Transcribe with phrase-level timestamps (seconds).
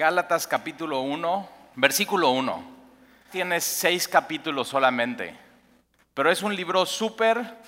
[0.00, 2.64] Gálatas capítulo 1, versículo 1.
[3.30, 5.36] Tiene seis capítulos solamente,
[6.14, 7.58] pero es un libro súper,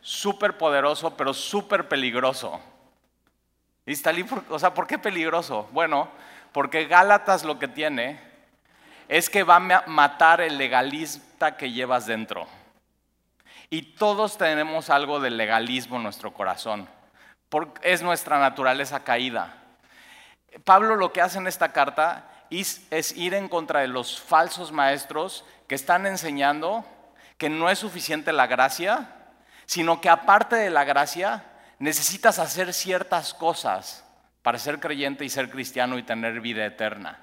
[0.00, 2.58] súper poderoso, pero súper peligroso.
[3.84, 4.12] Y está
[4.48, 5.68] o sea, ¿por qué peligroso?
[5.70, 6.08] Bueno,
[6.52, 8.18] porque Gálatas lo que tiene
[9.06, 12.46] es que va a matar el legalista que llevas dentro.
[13.68, 16.88] Y todos tenemos algo de legalismo en nuestro corazón.
[17.82, 19.67] Es nuestra naturaleza caída.
[20.64, 25.44] Pablo lo que hace en esta carta es, ir en contra de los falsos maestros
[25.66, 26.84] que están enseñando
[27.36, 29.10] que no es suficiente la gracia,
[29.66, 31.44] sino que aparte de la gracia
[31.78, 34.04] necesitas hacer ciertas cosas
[34.42, 37.18] para ser creyente y ser cristiano y tener vida eterna.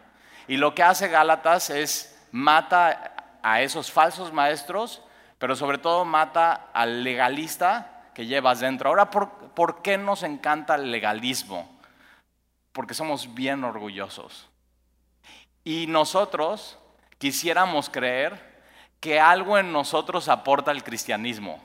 [0.47, 5.01] Y lo que hace Gálatas es mata a esos falsos maestros,
[5.37, 8.89] pero sobre todo mata al legalista que llevas dentro.
[8.89, 11.74] Ahora, ¿por qué nos encanta el legalismo?
[12.75, 14.49] Porque somos bien orgullosos.
[15.63, 16.77] Y nosotros
[17.17, 18.53] quisiéramos creer
[18.99, 21.63] que algo en nosotros aporta el cristianismo.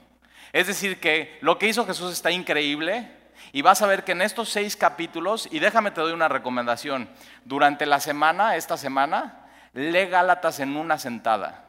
[0.52, 3.10] Es decir, que lo que hizo Jesús está increíble
[3.50, 7.10] y vas a ver que en estos seis capítulos, y déjame te doy una recomendación,
[7.44, 11.64] durante la semana, esta semana, lee Gálatas en una sentada.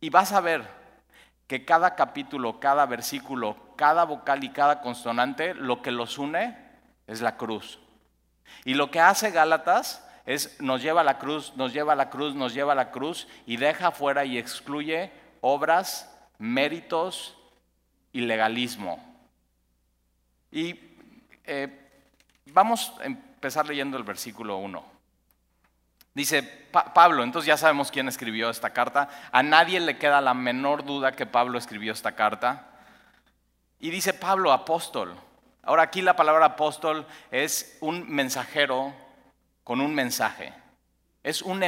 [0.00, 0.68] Y vas a ver
[1.46, 6.65] que cada capítulo, cada versículo, cada vocal y cada consonante, lo que los une
[7.06, 7.78] es la cruz.
[8.64, 12.10] Y lo que hace Gálatas es nos lleva a la cruz, nos lleva a la
[12.10, 17.36] cruz, nos lleva a la cruz y deja fuera y excluye obras, méritos
[18.12, 19.02] y legalismo.
[20.50, 20.78] Y
[21.44, 21.68] eh,
[22.46, 24.96] vamos a empezar leyendo el versículo 1.
[26.14, 29.08] Dice Pablo, entonces ya sabemos quién escribió esta carta.
[29.32, 32.70] A nadie le queda la menor duda que Pablo escribió esta carta.
[33.78, 35.14] Y dice Pablo, apóstol.
[35.66, 38.94] Ahora aquí la palabra apóstol es un mensajero
[39.64, 40.52] con un mensaje.
[41.24, 41.60] Es un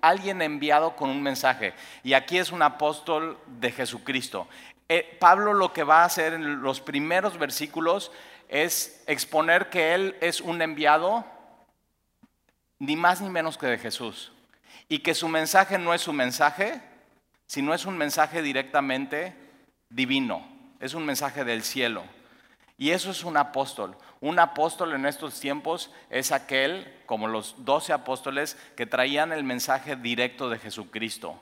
[0.00, 1.72] alguien enviado con un mensaje.
[2.02, 4.48] Y aquí es un apóstol de Jesucristo.
[4.88, 8.10] Eh, Pablo lo que va a hacer en los primeros versículos
[8.48, 11.24] es exponer que él es un enviado
[12.80, 14.32] ni más ni menos que de Jesús.
[14.88, 16.80] Y que su mensaje no es su mensaje,
[17.46, 19.36] sino es un mensaje directamente
[19.90, 20.44] divino.
[20.80, 22.02] Es un mensaje del cielo.
[22.78, 23.96] Y eso es un apóstol.
[24.20, 29.96] Un apóstol en estos tiempos es aquel, como los doce apóstoles, que traían el mensaje
[29.96, 31.40] directo de Jesucristo.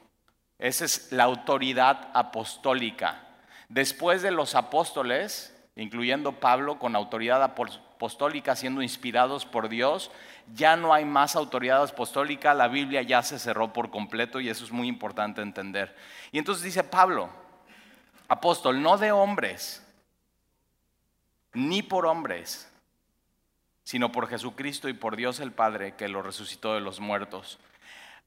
[0.59, 3.23] Esa es la autoridad apostólica.
[3.69, 10.11] Después de los apóstoles, incluyendo Pablo con autoridad apostólica siendo inspirados por Dios,
[10.55, 14.65] ya no hay más autoridad apostólica, la Biblia ya se cerró por completo y eso
[14.65, 15.95] es muy importante entender.
[16.33, 17.29] Y entonces dice Pablo,
[18.29, 19.86] apóstol, no de hombres,
[21.57, 22.71] ni por hombres,
[23.83, 27.59] sino por Jesucristo y por Dios el Padre que lo resucitó de los muertos.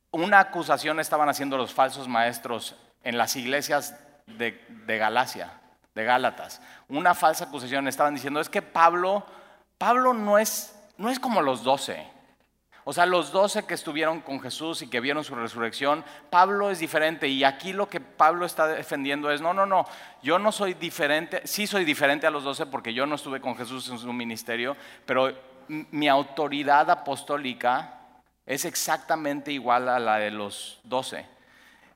[0.09, 3.95] Una acusación estaban haciendo los falsos maestros en las iglesias
[4.25, 4.57] de,
[4.97, 5.53] Galacia,
[5.93, 6.59] de Gálatas.
[6.87, 9.23] Una falsa acusación estaban diciendo, es que Pablo,
[9.77, 12.07] Pablo no es, no es como los doce.
[12.85, 16.79] O sea, los doce que estuvieron con Jesús y que vieron su resurrección, Pablo es
[16.79, 17.27] diferente.
[17.27, 19.85] Y aquí lo que Pablo está defendiendo es, no, no, no,
[20.23, 23.55] yo no soy diferente, sí soy diferente a los doce porque yo no estuve con
[23.55, 24.75] Jesús en su ministerio,
[25.05, 25.31] pero
[25.67, 27.99] mi autoridad apostólica
[28.45, 31.25] es exactamente igual a la de los doce.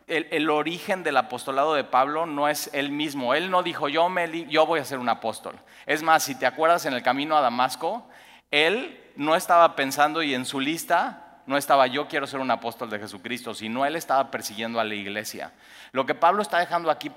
[0.06, 3.34] El, origen del apostolado de Pablo no es él mismo.
[3.34, 5.58] Él no dijo, yo, me, yo voy a ser un apóstol.
[5.86, 8.06] Es más, si te acuerdas en el camino a Damasco,
[8.52, 12.90] él no estaba pensando y en su lista no estaba yo quiero ser un apóstol
[12.90, 15.52] de Jesucristo, sino él estaba persiguiendo a la iglesia.
[15.92, 17.12] Lo que Pablo está dejando aquí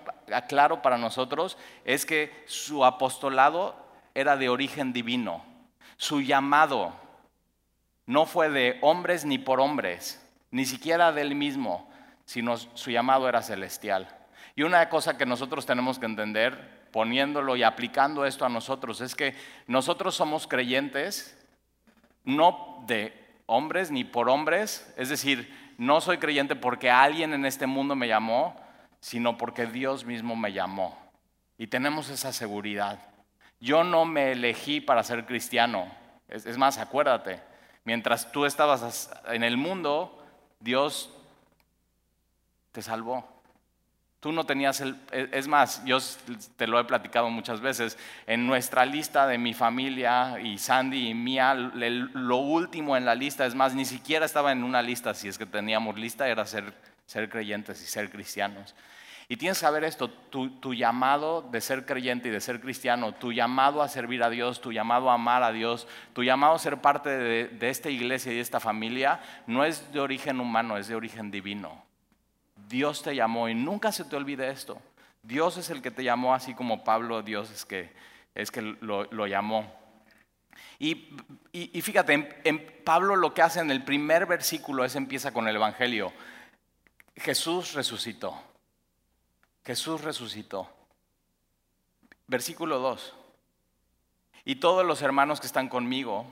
[0.49, 3.77] claro para nosotros es que su apostolado
[4.15, 5.45] era de origen divino.
[5.97, 6.93] Su llamado
[8.07, 11.89] no fue de hombres ni por hombres, ni siquiera de él mismo,
[12.25, 14.09] sino su llamado era celestial.
[14.57, 19.15] Y una cosa que nosotros tenemos que entender, poniéndolo y aplicando esto a nosotros, es
[19.15, 19.35] que
[19.67, 21.37] nosotros somos creyentes
[22.27, 23.15] no de
[23.47, 28.09] hombres ni por hombres, es decir, no soy creyente porque alguien en este mundo me
[28.09, 28.61] llamó,
[29.01, 30.99] sino porque Dios mismo me llamó.
[31.57, 32.99] Y tenemos esa seguridad.
[33.61, 35.87] Yo no me elegí para ser cristiano.
[36.29, 37.41] Es, más, acuérdate,
[37.85, 40.23] mientras tú estabas en el mundo,
[40.61, 41.11] Dios
[42.73, 43.36] te salvó.
[44.27, 44.97] Tú no tenías el...
[45.13, 45.99] E, es más, yo
[46.57, 47.97] te lo he platicado muchas veces,
[48.27, 53.47] en nuestra lista de mi familia y Sandy y mía, lo último en la lista,
[53.47, 56.75] es más, ni siquiera estaba en una lista, si es que teníamos lista, era ser,
[57.07, 58.75] ser creyentes y ser cristianos.
[59.29, 63.33] Y tienes que saber esto, tu, llamado de ser creyente y de ser cristiano, tu
[63.33, 66.79] llamado a servir a Dios, tu llamado a amar a Dios, tu llamado a ser
[66.79, 70.89] parte de, de esta iglesia y de esta familia, no es de origen humano, es
[70.89, 71.87] de origen divino.
[72.69, 74.81] Dios te llamó y nunca se te olvide esto.
[75.23, 77.93] Dios es el que te llamó, así como Pablo, Dios es que,
[78.35, 79.73] es que lo, llamó.
[80.79, 81.09] Y,
[81.81, 86.13] fíjate, en, Pablo lo que hace en el primer versículo es empieza con el Evangelio.
[87.17, 88.41] Jesús resucitó.
[89.65, 90.71] Jesús resucitó.
[92.27, 93.15] Versículo 2.
[94.45, 96.27] Y todos los hermanos que están conmigo,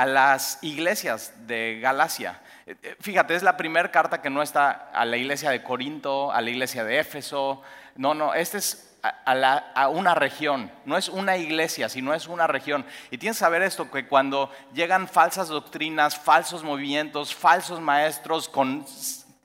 [0.00, 2.40] a las iglesias de Galacia.
[2.66, 6.32] Eh, eh, fíjate, es la primera carta que no está a la iglesia de Corinto,
[6.32, 7.60] a la iglesia de Éfeso.
[7.96, 12.86] No, no, este es a, una región, no es una iglesia, sino es una región.
[13.10, 18.86] Y tienes que saber esto, que cuando llegan falsas doctrinas, falsos movimientos, falsos maestros con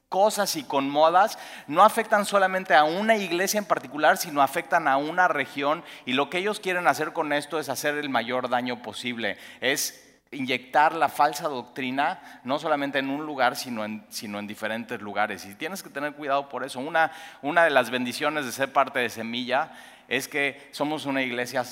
[0.08, 1.38] cosas y con modas,
[1.68, 5.84] no afectan solamente a una iglesia en particular, sino afectan a una región.
[6.06, 9.38] Y lo que ellos quieren hacer con esto es hacer el mayor daño posible.
[9.60, 10.05] Es
[10.36, 15.46] inyectar la falsa doctrina, no solamente en un lugar, sino en, sino en diferentes lugares.
[15.46, 16.80] Y tienes que tener cuidado por eso.
[16.80, 17.12] Una,
[17.42, 19.72] una de las bendiciones de ser parte de Semilla
[20.08, 21.64] es que somos una iglesia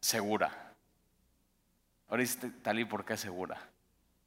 [0.00, 0.50] segura.
[2.08, 2.24] Ahora
[2.62, 3.56] Talí, ¿por qué segura?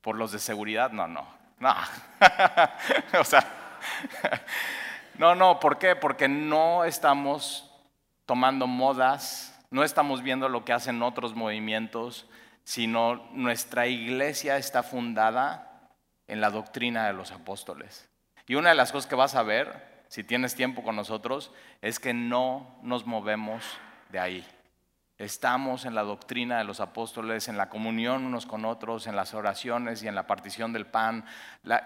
[0.02, 0.92] ¿Por los de seguridad?
[0.92, 1.28] No, no.
[1.60, 1.74] No.
[3.20, 3.46] o sea,
[5.18, 5.96] no, no, ¿por qué?
[5.96, 7.70] Porque no estamos
[8.26, 12.28] tomando modas, no estamos viendo lo que hacen otros movimientos,
[12.64, 15.90] sino nuestra iglesia está fundada
[16.28, 18.10] en la doctrina de los apóstoles.
[18.48, 21.52] Y una de las cosas que vas a ver, si tienes tiempo con nosotros,
[21.82, 23.64] es que no nos movemos
[24.10, 24.48] de ahí.
[25.18, 29.34] Estamos en la doctrina de los apóstoles, en la comunión unos con otros, en las
[29.34, 31.26] oraciones y en la partición del pan.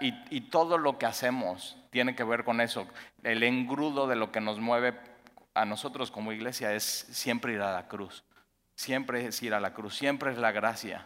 [0.00, 2.86] y, todo lo que hacemos tiene que ver con eso.
[3.22, 4.98] El engrudo de lo que nos mueve
[5.54, 8.24] a nosotros como iglesia es siempre ir a la cruz
[8.78, 11.04] siempre es ir a la cruz, siempre es la gracia.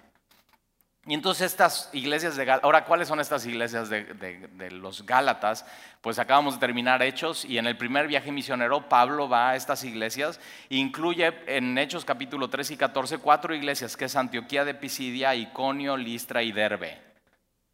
[1.07, 5.65] Y entonces estas iglesias de Gálatas, ahora, ¿cuáles son estas iglesias de, los Gálatas?
[6.03, 9.85] Pues acabamos de terminar Hechos y en el primer viaje misionero Pablo va a estas
[9.85, 10.39] iglesias,
[10.69, 15.97] incluye en Hechos capítulo 3 y 14 cuatro iglesias, que es Antioquía de Pisidia, Iconio,
[15.97, 17.01] Listra y Derbe.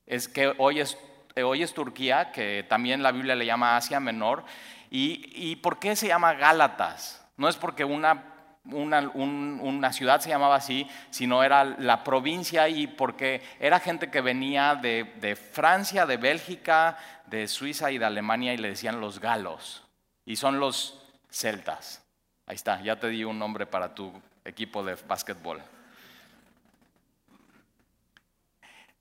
[0.06, 0.96] Es que hoy es,
[1.42, 4.44] hoy es Turquía, que también la Biblia le llama Asia Menor.
[4.90, 7.26] ¿Y, y por qué se llama Gálatas?
[7.36, 8.37] No es porque una
[8.72, 14.74] una, ciudad se llamaba así, sino era la provincia y porque era gente que venía
[14.74, 19.84] de, Francia, de Bélgica, de Suiza y de Alemania y le decían los galos.
[20.24, 22.04] Y son los celtas.
[22.46, 24.12] Ahí está, ya te di un nombre para tu
[24.44, 25.62] equipo de básquetbol.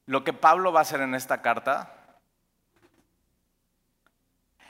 [0.05, 1.93] Lo que Pablo va a hacer en esta carta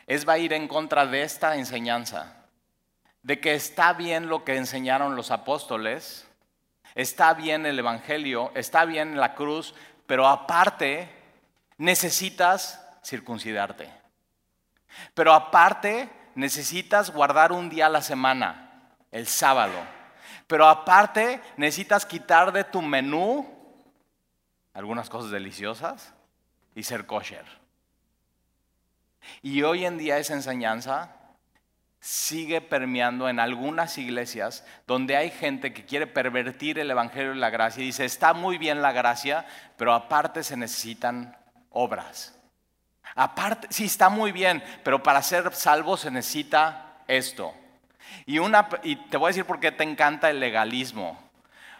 [0.08, 2.47] es va a ir en contra de esta enseñanza
[3.28, 6.26] de que está bien lo que enseñaron los apóstoles,
[6.96, 9.76] está bien el Evangelio, está bien la cruz,
[10.06, 11.10] pero aparte
[11.78, 13.92] necesitas circuncidarte.
[15.14, 19.78] Pero aparte necesitas guardar un día a la semana, el sábado.
[20.48, 23.46] Pero aparte necesitas quitar de tu menú
[24.74, 26.14] algunas cosas deliciosas
[26.76, 27.46] y ser kosher.
[29.42, 31.17] Y hoy en día esa enseñanza
[32.08, 37.50] sigue permeando en algunas iglesias donde hay gente que quiere pervertir el Evangelio y la
[37.50, 39.46] gracia y dice, está muy bien la gracia,
[39.76, 41.36] pero aparte se necesitan
[41.70, 42.34] obras.
[43.14, 47.54] Aparte, sí, está muy bien, pero para ser salvo se necesita esto.
[48.26, 51.20] Y, una, y te voy a decir por qué te encanta el legalismo.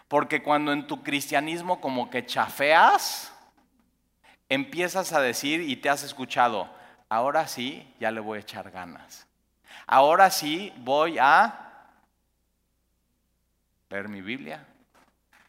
[0.08, 3.32] Porque cuando en tu cristianismo como que chafeas,
[4.50, 6.68] empiezas a decir y te has escuchado,
[7.08, 9.27] ahora sí, ya le voy a echar ganas
[9.88, 11.64] ahora sí voy a
[13.88, 14.64] leer mi Biblia,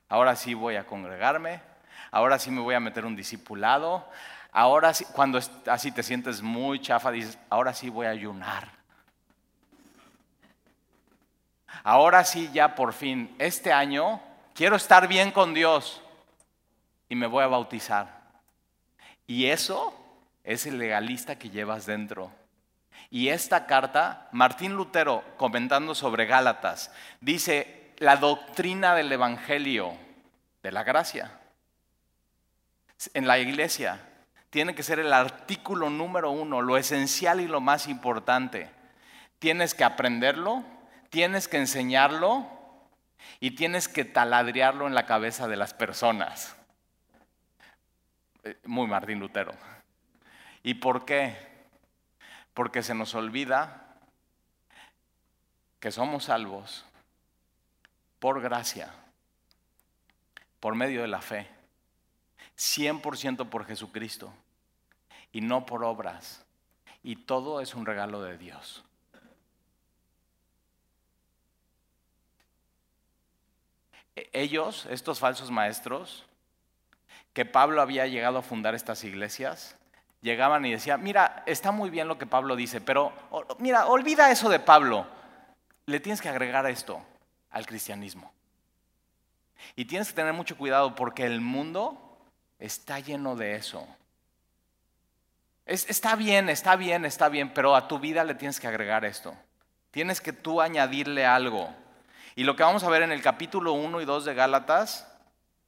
[0.08, 1.62] ahora sí voy a congregarme,
[2.10, 4.08] ahora sí me voy a meter un discipulado,
[4.54, 8.70] ahora sí, cuando así te sientes muy chafa, dices, ahora sí voy a ayunar.
[11.84, 14.22] Ahora sí, ya por fin, este año
[14.54, 16.02] quiero estar bien con Dios
[17.10, 18.22] y me voy a bautizar.
[19.28, 19.94] Y eso
[20.46, 22.32] es el legalista que llevas dentro.
[23.12, 29.94] Y esta carta, Martín Lutero, comentando sobre Gálatas, dice la doctrina del Evangelio
[30.62, 31.32] de la gracia.
[33.14, 34.00] En la iglesia
[34.50, 38.70] tiene que ser el artículo número uno, lo esencial y lo más importante.
[39.40, 40.64] Tienes que aprenderlo,
[41.10, 42.48] tienes que enseñarlo
[43.40, 46.56] y tienes que taladrearlo en la cabeza de las personas.
[48.44, 49.54] Eh, muy Martín Lutero.
[50.62, 51.49] ¿Y por qué?
[52.60, 53.88] Porque se nos olvida
[55.80, 56.84] que somos salvos
[58.20, 58.94] por gracia,
[60.60, 61.48] por medio de la fe,
[62.58, 64.34] 100% por Jesucristo
[65.32, 66.46] y no por obras.
[67.02, 68.84] Y todo es un regalo de Dios.
[74.18, 76.26] E-, ellos, estos falsos maestros,
[77.32, 79.79] que Pablo había llegado a fundar estas iglesias,
[80.22, 83.14] llegaban y decían, mira, está muy bien lo que Pablo dice, pero
[83.60, 85.08] mira, olvida eso de Pablo.
[85.86, 87.02] Le tienes que agregar esto
[87.50, 88.32] al cristianismo.
[89.76, 92.18] Y tienes que tener mucho cuidado porque el mundo
[92.60, 93.88] está lleno de eso.
[95.66, 99.36] está bien, está bien, está bien, pero a tu vida le tienes que agregar esto.
[99.92, 101.74] Tienes que tú añadirle algo.
[102.36, 105.12] Y lo que vamos a ver en el capítulo 1 y 2 de Gálatas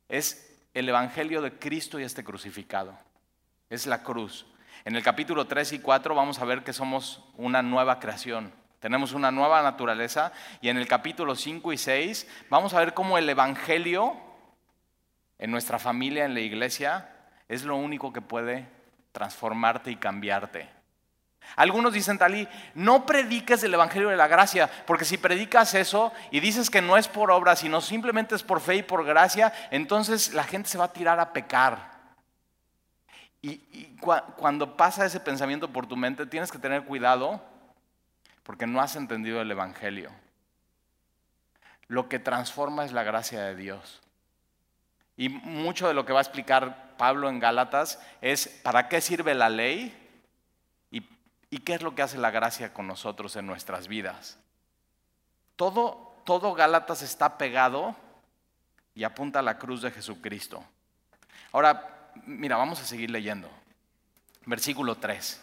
[0.08, 2.98] es el Evangelio de Cristo y este crucificado.
[3.72, 4.46] Es la cruz.
[4.84, 8.52] En el capítulo 3 y 4 vamos a ver que somos una nueva creación.
[8.82, 10.34] Tenemos una nueva naturaleza.
[10.60, 14.18] Y en el capítulo 5 y 6 vamos a ver cómo el Evangelio
[15.40, 17.16] en nuestra familia, en la iglesia,
[17.48, 18.68] es lo único que puede
[19.14, 20.68] transformarte y cambiarte.
[21.56, 26.42] Algunos dicen, Talí, no prediques el Evangelio de la Gracia, porque si predicas eso y
[26.42, 30.34] dices que no es por obra, sino simplemente es por fe y por gracia, entonces
[30.34, 31.91] la gente se va a tirar a pecar.
[33.42, 33.58] Y,
[34.38, 37.42] cuando pasa ese pensamiento por tu mente, tienes que tener cuidado
[38.44, 40.12] porque no has entendido el Evangelio.
[41.88, 44.02] Lo que transforma es la gracia de Dios.
[45.18, 49.36] Y mucho de lo que va a explicar Pablo en Gálatas es para qué sirve
[49.36, 49.98] la ley
[51.54, 54.38] ¿Y qué es lo que hace la gracia con nosotros en nuestras vidas?
[55.58, 57.94] Todo, todo Gálatas está pegado
[58.96, 60.64] y apunta a la cruz de Jesucristo.
[61.52, 63.50] Ahora, mira, vamos a seguir leyendo.
[64.46, 65.42] Versículo 3.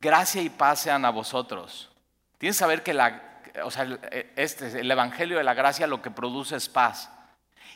[0.00, 1.90] Gracia y paz sean a vosotros.
[2.38, 3.86] Tienes que saber que la, o sea,
[4.36, 7.10] este, el Evangelio de la gracia lo que produce es paz.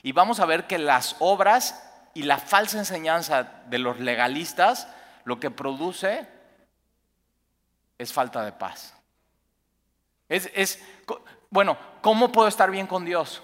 [0.02, 1.82] Y vamos a ver que las obras
[2.14, 4.88] y la falsa enseñanza de los legalistas
[5.24, 6.26] lo que produce
[7.98, 8.94] es falta de paz.
[10.28, 10.82] Es,
[11.50, 13.42] bueno, ¿cómo puedo estar bien con Dios?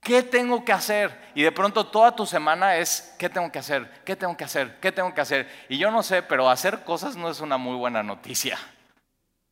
[0.00, 1.18] ¿Qué tengo que hacer?
[1.34, 4.02] Y de pronto toda tu semana es, ¿qué tengo que hacer?
[4.04, 4.78] ¿Qué tengo que hacer?
[4.80, 5.48] ¿Qué tengo que hacer?
[5.68, 8.58] Y yo no sé, pero hacer cosas no es una muy buena noticia.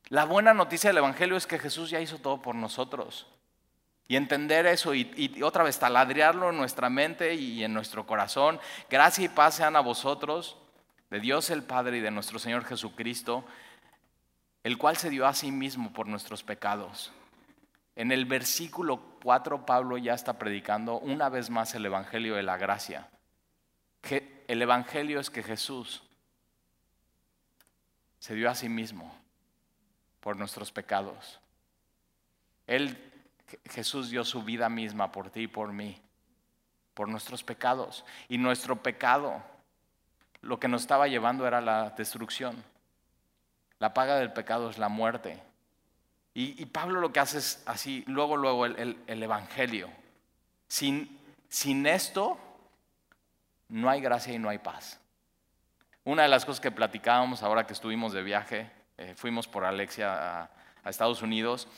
[0.08, 3.26] La buena noticia del Evangelio es que Jesús ya hizo todo por nosotros.
[4.08, 8.60] Y entender eso y, otra vez taladriarlo en nuestra mente y en nuestro corazón.
[8.90, 10.58] Gracia y paz sean a vosotros,
[11.08, 13.44] de Dios el Padre y de nuestro Señor Jesucristo,
[14.64, 17.10] el cual se dio a sí mismo por nuestros pecados.
[17.94, 22.56] En el versículo 4 Pablo ya está predicando una vez más el Evangelio de la
[22.56, 23.08] gracia.
[24.48, 26.02] El Evangelio es que Jesús
[28.18, 29.14] se dio a sí mismo
[30.20, 31.40] por nuestros pecados.
[32.66, 33.12] Él,
[33.70, 36.00] Jesús dio su vida misma por ti y por mí,
[36.94, 38.04] por nuestros pecados.
[38.28, 39.42] Y nuestro pecado,
[40.40, 42.62] lo que nos estaba llevando era la destrucción.
[43.78, 45.42] La paga del pecado es la muerte.
[46.34, 49.90] Y, Pablo lo que hace es así, luego, luego el, Evangelio.
[50.66, 52.38] Sin, sin, esto
[53.68, 54.98] no hay gracia y no hay paz.
[56.04, 60.44] Una de las cosas que platicábamos ahora que estuvimos de viaje, eh, fuimos por Alexia
[60.82, 61.68] a Estados Unidos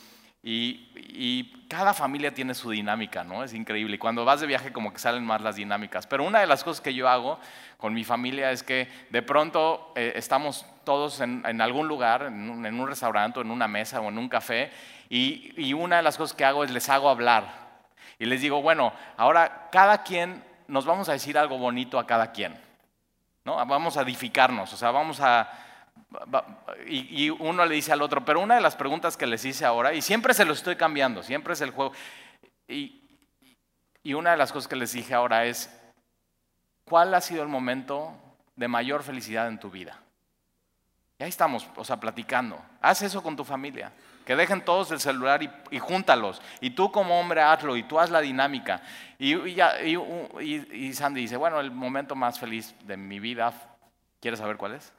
[0.44, 3.42] y, cada familia tiene su dinámica, ¿no?
[3.42, 3.96] Es increíble.
[3.96, 6.06] Y cuando vas de viaje como que salen más las dinámicas.
[6.06, 7.40] Pero una de las cosas que yo hago
[7.78, 12.86] con mi familia es que de pronto eh, estamos todos en, algún lugar, en un,
[12.86, 14.70] restaurante, en una mesa o en un café,
[15.08, 17.64] y, y una de las cosas que hago es les hago hablar.
[18.20, 22.30] Y les digo, bueno, ahora cada quien, nos vamos a decir algo bonito a cada
[22.30, 22.54] quien.
[23.44, 23.56] ¿no?
[23.66, 25.50] Vamos a edificarnos, o sea, vamos a
[26.86, 29.94] y, uno le dice al otro, pero una de las preguntas que les hice ahora,
[29.94, 31.92] y siempre se lo estoy cambiando, siempre es el juego,
[32.68, 33.00] y,
[34.14, 35.70] una de las cosas que les dije ahora es,
[36.84, 38.12] ¿cuál ha sido el momento
[38.54, 39.98] de mayor felicidad en tu vida?
[41.18, 42.60] Y ahí estamos, o sea, platicando.
[42.82, 43.92] Haz eso con tu familia.
[44.26, 46.42] Que dejen todos el celular y, júntalos.
[46.60, 48.82] Y tú como hombre hazlo y tú haz la dinámica.
[49.18, 53.52] Y, y, Sandy dice, bueno, el momento más feliz de mi vida,
[54.20, 54.92] ¿quieres saber cuál es?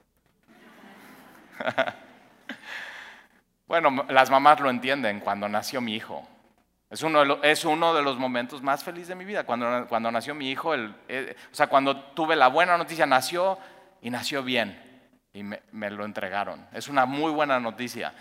[3.68, 6.28] bueno, las mamás lo entienden cuando nació mi hijo.
[6.90, 9.44] Es uno, de los, es uno de los momentos más felices de mi vida.
[9.44, 13.58] Cuando, cuando nació mi hijo, el, eh, o sea, cuando tuve la buena noticia, nació
[14.02, 14.82] y nació bien.
[15.34, 16.66] Y me, lo entregaron.
[16.72, 18.14] Es una muy buena noticia.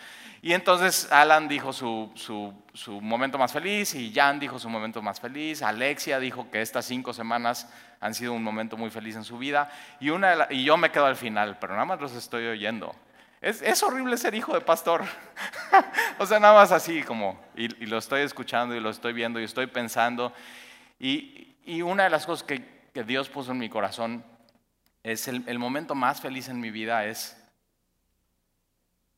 [0.42, 5.00] Y entonces Alan dijo su, su, su, momento más feliz y Jan dijo su momento
[5.00, 5.62] más feliz.
[5.62, 9.70] Alexia dijo que estas cinco semanas han sido un momento muy feliz en su vida.
[10.00, 12.94] Y, una y yo me quedo al final, pero nada más los estoy oyendo.
[13.44, 15.02] Es, horrible ser hijo de pastor.
[16.18, 19.44] o sea, nada más así como, y, lo estoy escuchando y lo estoy viendo y
[19.44, 20.32] estoy pensando.
[20.98, 22.72] Y, una de las cosas que,
[23.06, 24.24] Dios puso en mi corazón
[25.02, 27.36] es el, el momento más feliz en mi vida es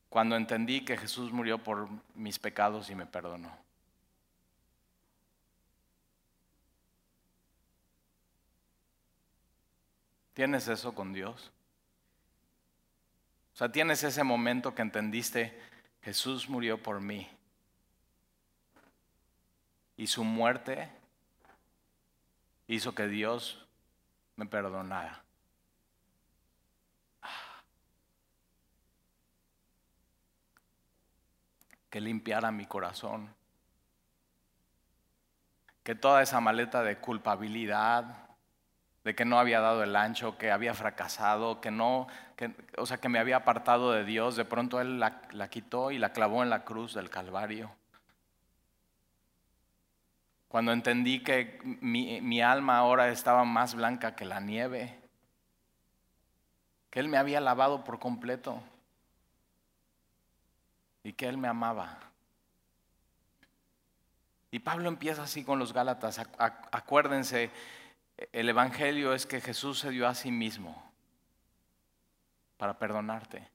[0.09, 3.55] cuando entendí que Jesús murió por mis pecados y me perdonó.
[10.33, 11.53] ¿Tienes eso con Dios?
[13.57, 15.59] O sea, tienes ese momento que entendiste,
[16.03, 17.27] Jesús murió por mí.
[19.95, 20.91] Y su muerte
[22.67, 23.65] hizo que Dios
[24.35, 25.23] me perdonara.
[31.89, 33.33] Que limpiara mi corazón.
[35.81, 38.27] Que toda esa maleta de culpabilidad,
[39.03, 42.07] de que no había dado el ancho, que había fracasado, que no,
[42.77, 46.13] o sea, que me había apartado de Dios, de pronto Él la, quitó y la
[46.13, 47.71] clavó en la cruz del Calvario.
[50.47, 54.99] Cuando entendí que mi, mi alma ahora estaba más blanca que la nieve,
[56.89, 58.61] que Él me había lavado por completo
[61.03, 61.99] y que Él me amaba.
[64.51, 66.19] Y Pablo empieza así con los Gálatas.
[66.37, 67.51] Acuérdense
[68.31, 70.86] el Evangelio es que Jesús se dio a sí mismo
[72.57, 73.47] para perdonarte.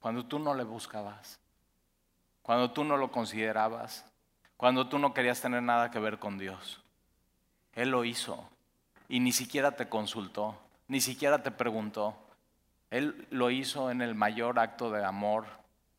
[0.00, 1.40] Cuando tú no le buscabas,
[2.42, 4.04] cuando tú no lo considerabas,
[4.56, 6.80] cuando tú no querías tener nada que ver con Dios.
[7.74, 8.48] Él lo hizo
[9.08, 12.16] y ni siquiera te consultó, ni siquiera te preguntó.
[12.90, 15.46] Él lo hizo en el mayor acto de amor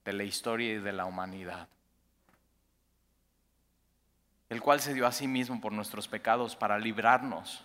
[0.04, 1.68] de la historia y de la humanidad
[4.50, 7.64] el cual se dio a sí mismo por nuestros pecados para librarnos.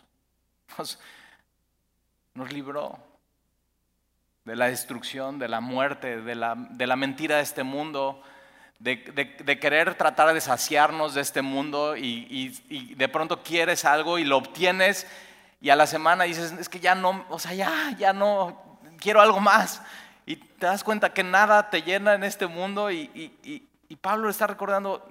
[2.35, 2.99] Nos, libró
[4.45, 8.23] de la destrucción, de la muerte, de la, de la mentira de este mundo,
[8.81, 12.27] de, querer tratar de saciarnos de este mundo y,
[12.69, 15.07] y, de pronto quieres algo y lo obtienes
[15.61, 19.21] y a la semana dices, es que ya no, o sea, ya, ya no, quiero
[19.21, 19.81] algo más.
[20.27, 24.47] Y te das cuenta que nada te llena en este mundo y, y Pablo está
[24.47, 25.07] recordando,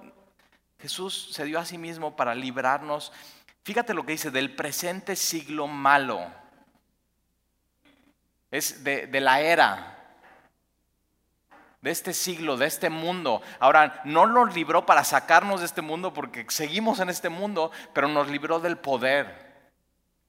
[0.78, 3.12] Jesús se dio a sí mismo para librarnos,
[3.64, 6.24] fíjate lo que dice, del presente siglo malo.
[8.50, 10.16] Es de, la era,
[11.80, 13.42] de este siglo, de este mundo.
[13.58, 18.06] Ahora, no nos libró para sacarnos de este mundo porque seguimos en este mundo, pero
[18.06, 19.72] nos libró del poder,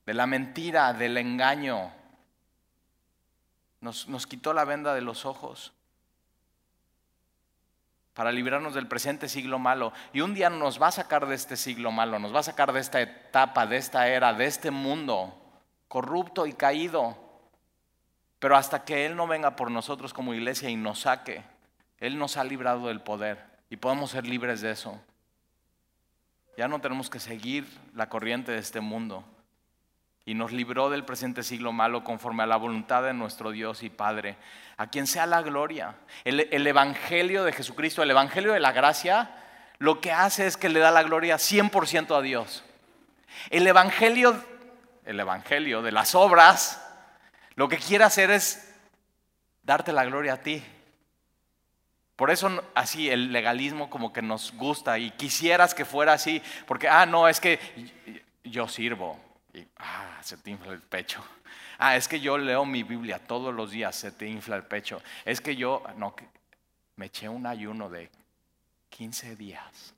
[0.08, 1.94] de la mentira, del engaño.
[3.80, 5.76] Nos, nos quitó la venda de los ojos
[8.16, 9.94] para librarnos del presente siglo malo.
[10.14, 12.74] Y un día nos va a sacar de este siglo malo, nos va a sacar
[12.74, 15.38] de esta etapa, de esta era, de este mundo
[15.90, 17.18] corrupto y caído.
[18.40, 21.44] Pero hasta que Él no venga por nosotros como iglesia y nos saque,
[22.00, 25.00] Él nos ha librado del poder y podemos ser libres de eso.
[26.58, 29.26] Ya no tenemos que seguir la corriente de este mundo
[30.26, 33.92] y nos libró del presente siglo malo conforme a la voluntad de nuestro Dios y
[33.92, 34.38] Padre,
[34.76, 35.96] a quien sea la gloria.
[36.24, 39.30] El, Evangelio de Jesucristo, el Evangelio de la gracia,
[39.78, 42.64] lo que hace es que le da la gloria 100% a Dios.
[43.52, 44.36] El Evangelio,
[45.06, 46.82] el Evangelio de las obras,
[47.54, 48.74] lo que quiere hacer es
[49.62, 50.64] darte la gloria a ti.
[52.16, 56.88] Por eso así el legalismo como que nos gusta y quisieras que fuera así, porque,
[56.88, 57.60] ah, no, es que
[58.44, 59.20] yo sirvo,
[59.56, 61.24] y ah, se te infla el pecho.
[61.78, 65.02] Ah, es que yo leo mi Biblia todos los días, se te infla el pecho.
[65.24, 66.14] Es que yo, no,
[66.98, 68.10] me eché un ayuno de
[68.90, 69.94] 15 días.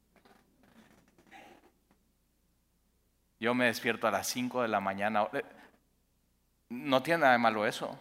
[3.39, 5.27] Yo me despierto a las 5 de la mañana.
[5.33, 5.43] Eh,
[6.69, 7.97] no tiene nada de malo eso.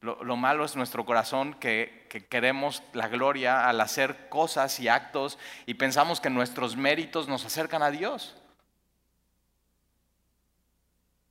[0.00, 5.38] Lo, malo es nuestro corazón que, que, queremos la gloria al hacer cosas y actos
[5.66, 8.39] y pensamos que nuestros méritos nos acercan a Dios.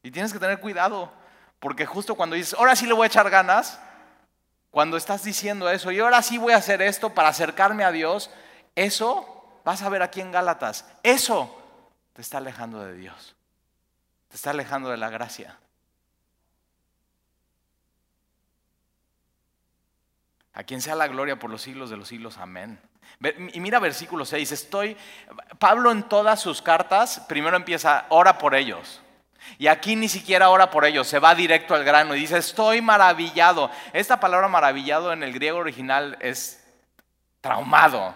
[0.03, 1.11] Y tienes que tener cuidado,
[1.59, 3.79] porque justo cuando dices, ahora sí le voy a echar ganas,
[4.71, 8.29] cuando estás diciendo eso, y ahora sí voy a hacer esto para acercarme a Dios,
[8.75, 11.55] eso, vas a ver aquí en Gálatas, eso
[12.13, 13.35] te está alejando de Dios,
[14.29, 15.57] te está alejando de la gracia.
[20.53, 22.79] A quien sea la gloria por los siglos de los siglos, amén.
[23.53, 24.95] Y mira versículo 6, estoy,
[25.57, 29.01] Pablo en todas sus cartas, primero empieza, ora por ellos.
[29.57, 32.81] Y aquí ni siquiera ora por ellos, se va directo al grano y dice, estoy
[32.81, 33.69] maravillado.
[33.93, 36.63] Esta palabra maravillado en el griego original es
[37.41, 38.13] traumado.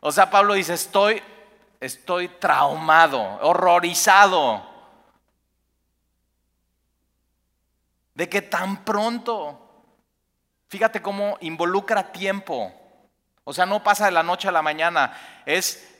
[0.00, 1.22] O sea, Pablo dice, estoy,
[1.80, 4.68] estoy traumado, horrorizado.
[8.14, 9.84] De que tan pronto,
[10.68, 12.72] fíjate cómo involucra tiempo.
[13.44, 15.16] O sea, no pasa de la noche a la mañana.
[15.46, 15.91] Es,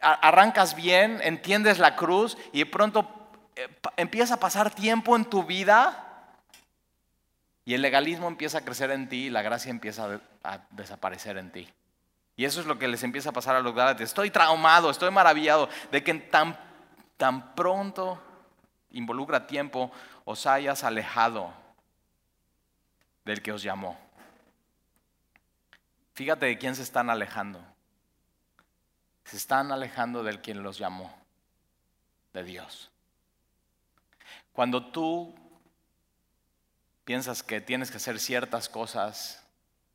[0.00, 3.08] arrancas bien, entiendes la cruz y de pronto
[3.56, 6.06] eh, empieza a pasar tiempo en tu vida
[7.64, 11.52] y el legalismo empieza a crecer en ti y la gracia empieza a desaparecer en
[11.52, 11.68] ti.
[12.36, 14.00] Y eso es lo que les empieza a pasar a los gálatas.
[14.00, 16.58] Estoy traumado, estoy maravillado de que tan,
[17.18, 18.18] tan pronto
[18.92, 19.92] involucra tiempo
[20.24, 21.52] os hayas alejado
[23.24, 23.98] del que os llamó.
[26.14, 27.62] Fíjate de quién se están alejando.
[29.30, 31.16] Se están alejando del quien los llamó,
[32.32, 32.90] de Dios.
[34.52, 35.32] Cuando tú
[37.04, 39.46] piensas que tienes que hacer ciertas cosas,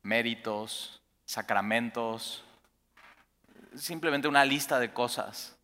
[0.02, 2.44] méritos, sacramentos,
[3.76, 5.54] simplemente una lista de cosas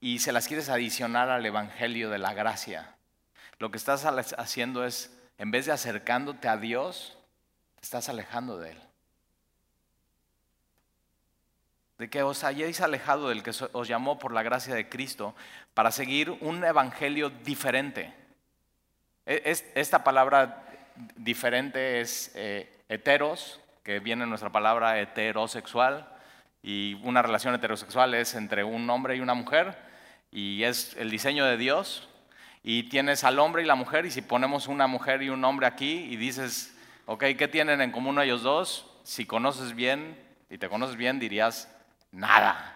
[0.00, 2.96] y se las quieres adicionar al Evangelio de la gracia,
[3.60, 7.16] lo que estás haciendo es, en vez de acercándote a Dios,
[7.76, 8.82] te estás alejando de Él.
[11.98, 15.34] De que os hayáis alejado del que os llamó por la gracia de Cristo
[15.74, 18.12] para seguir un Evangelio diferente.
[19.26, 20.64] E-, esta palabra
[21.16, 26.08] diferente es eh, heteros, que viene nuestra palabra heterosexual,
[26.62, 29.76] y una relación heterosexual es entre un hombre y una mujer,
[30.30, 32.08] y es el diseño de Dios,
[32.62, 35.66] y tienes al hombre y la mujer, y si ponemos una mujer y un hombre
[35.66, 36.74] aquí, y dices,
[37.06, 38.90] ok, ¿qué tienen en común ellos dos?
[39.02, 41.68] Si conoces bien, y te conoces bien, dirías,
[42.14, 42.70] nada.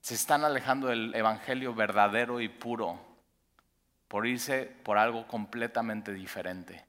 [0.00, 3.00] Se están alejando del evangelio verdadero y puro
[4.08, 6.84] por irse por algo completamente diferente.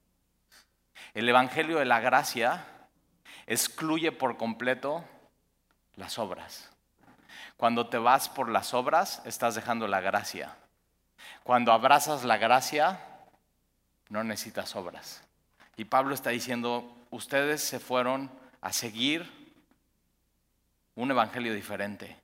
[1.13, 2.65] El Evangelio de la Gracia
[3.45, 5.03] excluye por completo
[5.95, 6.69] las obras.
[7.55, 10.55] Cuando te vas por las obras, estás dejando la gracia.
[11.43, 12.99] Cuando abrazas la gracia,
[14.09, 15.23] no necesitas obras.
[15.75, 18.29] Y Pablo está diciendo, ustedes se fueron
[18.61, 19.36] a seguir
[20.97, 22.17] un evangelio diferente.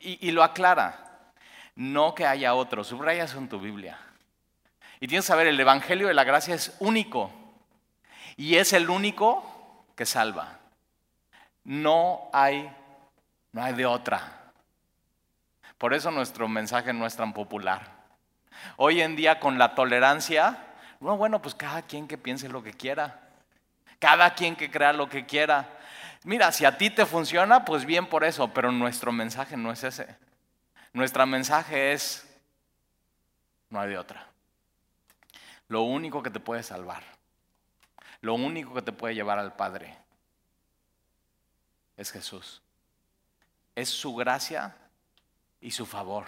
[0.00, 1.32] y, lo aclara,
[1.76, 3.98] no que haya otro, subrayas en tu Biblia.
[5.00, 7.30] Y tienes que saber, el Evangelio de la Gracia es único.
[8.36, 10.58] Y es el único que salva.
[11.62, 12.70] No hay,
[13.52, 14.52] no hay de otra.
[15.78, 17.92] Por eso nuestro mensaje no es tan popular.
[18.76, 20.58] Hoy en día con la tolerancia,
[21.00, 23.20] no, bueno, pues cada quien que piense lo que quiera.
[23.98, 25.68] Cada quien que crea lo que quiera.
[26.24, 29.84] Mira, si a ti te funciona, pues bien por eso, pero nuestro mensaje no es
[29.84, 30.16] ese.
[30.94, 32.26] Nuestro mensaje es,
[33.68, 34.26] no hay de otra.
[35.68, 37.02] Lo único que te puede salvar,
[38.22, 39.98] lo único que te puede llevar al Padre
[41.98, 42.62] es Jesús.
[43.74, 44.74] Es su gracia
[45.60, 46.26] y su favor.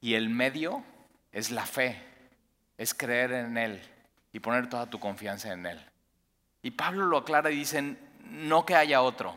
[0.00, 0.84] Y el medio
[1.32, 2.00] es la fe,
[2.78, 3.82] es creer en Él
[4.32, 5.84] y poner toda tu confianza en Él.
[6.62, 7.96] Y Pablo lo aclara y dice,
[8.30, 9.34] no que haya otro,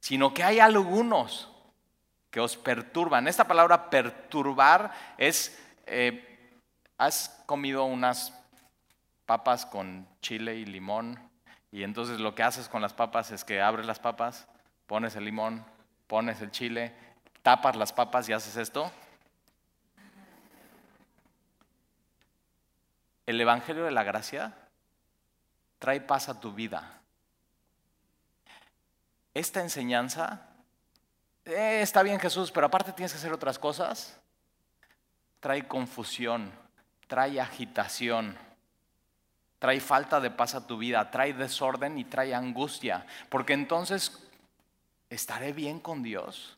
[0.00, 1.50] sino que hay algunos
[2.30, 3.26] que os perturban.
[3.26, 6.28] Esta palabra perturbar es eh,
[6.98, 8.34] ¿Has comido unas
[9.24, 11.16] papas con chile y limón?
[11.70, 14.48] Y entonces lo que haces con las papas es que abres las papas,
[14.88, 15.64] pones el limón,
[16.08, 16.92] pones el chile,
[17.42, 18.90] tapas las papas y haces esto.
[23.26, 24.56] El Evangelio de la Gracia
[25.78, 26.97] trae paz a tu vida.
[29.38, 30.48] Esta enseñanza,
[31.44, 34.18] eh, está bien Jesús, pero aparte tienes que hacer otras cosas,
[35.40, 36.52] trae confusión
[37.08, 38.38] trae agitación,
[39.58, 44.28] trae falta de paz a tu vida, trae desorden y trae angustia, porque entonces
[45.10, 46.56] estaré bien con Dios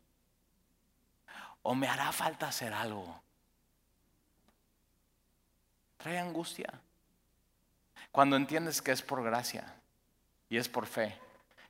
[1.63, 3.23] o me hará falta hacer algo.
[5.99, 6.73] Trae angustia.
[8.11, 9.73] Cuando entiendes que es por gracia
[10.49, 11.17] y es por fe,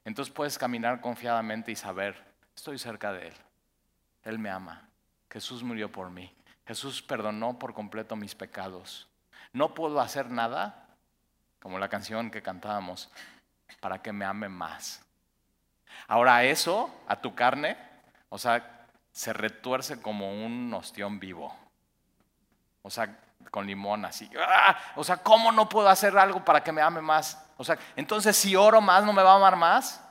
[0.04, 2.22] entonces puedes caminar confiadamente y saber,
[2.54, 3.34] estoy cerca de Él.
[4.22, 4.88] Él me ama.
[5.30, 6.34] Jesús murió por mí.
[6.66, 9.08] Jesús perdonó por completo mis pecados.
[9.52, 10.86] No puedo hacer nada,
[11.60, 13.10] como la canción que cantábamos,
[13.80, 15.04] para que me ame más.
[16.06, 17.76] Ahora eso, a tu carne,
[18.28, 21.54] o sea, se retuerce como un ostión vivo.
[22.82, 23.18] O sea,
[23.50, 24.30] con limón así.
[24.38, 24.76] ¡Ah!
[24.96, 27.44] O sea, ¿cómo no puedo hacer algo para que me ame más?
[27.60, 30.02] O sea, entonces si oro más, ¿no me va a amar más?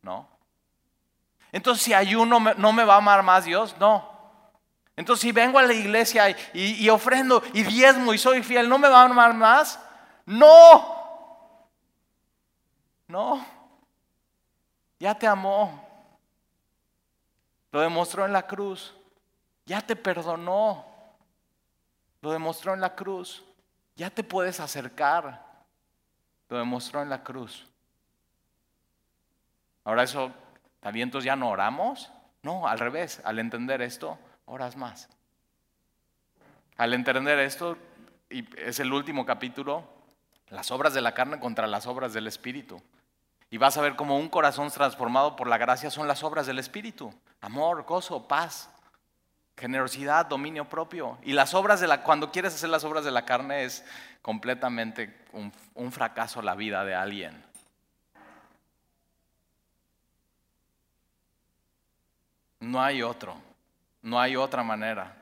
[0.00, 0.26] No.
[1.52, 3.76] Entonces si ayuno, ¿no me va a amar más Dios?
[3.78, 4.08] No.
[4.96, 8.88] Entonces, si vengo a la iglesia y, ofrendo y diezmo y soy fiel, ¿no me
[8.88, 9.78] va a amar más?
[10.24, 10.96] No.
[13.06, 13.44] No.
[14.98, 15.86] Ya te amó.
[17.72, 18.94] Lo demostró en la cruz.
[19.66, 20.86] Ya te perdonó.
[22.22, 23.44] Lo demostró en la cruz.
[23.96, 25.49] Ya te puedes acercar.
[26.50, 27.66] Lo demostró en la cruz.
[29.84, 30.32] Ahora eso,
[30.80, 32.10] ¿también entonces ya no oramos?
[32.42, 35.08] No, al revés, al entender esto, oras más.
[36.76, 37.78] Al entender esto,
[38.28, 39.84] y es el último capítulo,
[40.48, 42.82] las obras de la carne contra las obras del Espíritu.
[43.50, 46.58] Y vas a ver cómo un corazón transformado por la gracia son las obras del
[46.58, 47.12] Espíritu.
[47.40, 48.70] Amor, gozo, paz,
[49.56, 51.18] generosidad, dominio propio.
[51.22, 53.84] Y las obras de la, cuando quieres hacer las obras de la carne es
[54.22, 57.44] completamente un, fracaso la vida de alguien.
[62.60, 63.36] No hay otro,
[64.02, 65.16] no hay otra manera.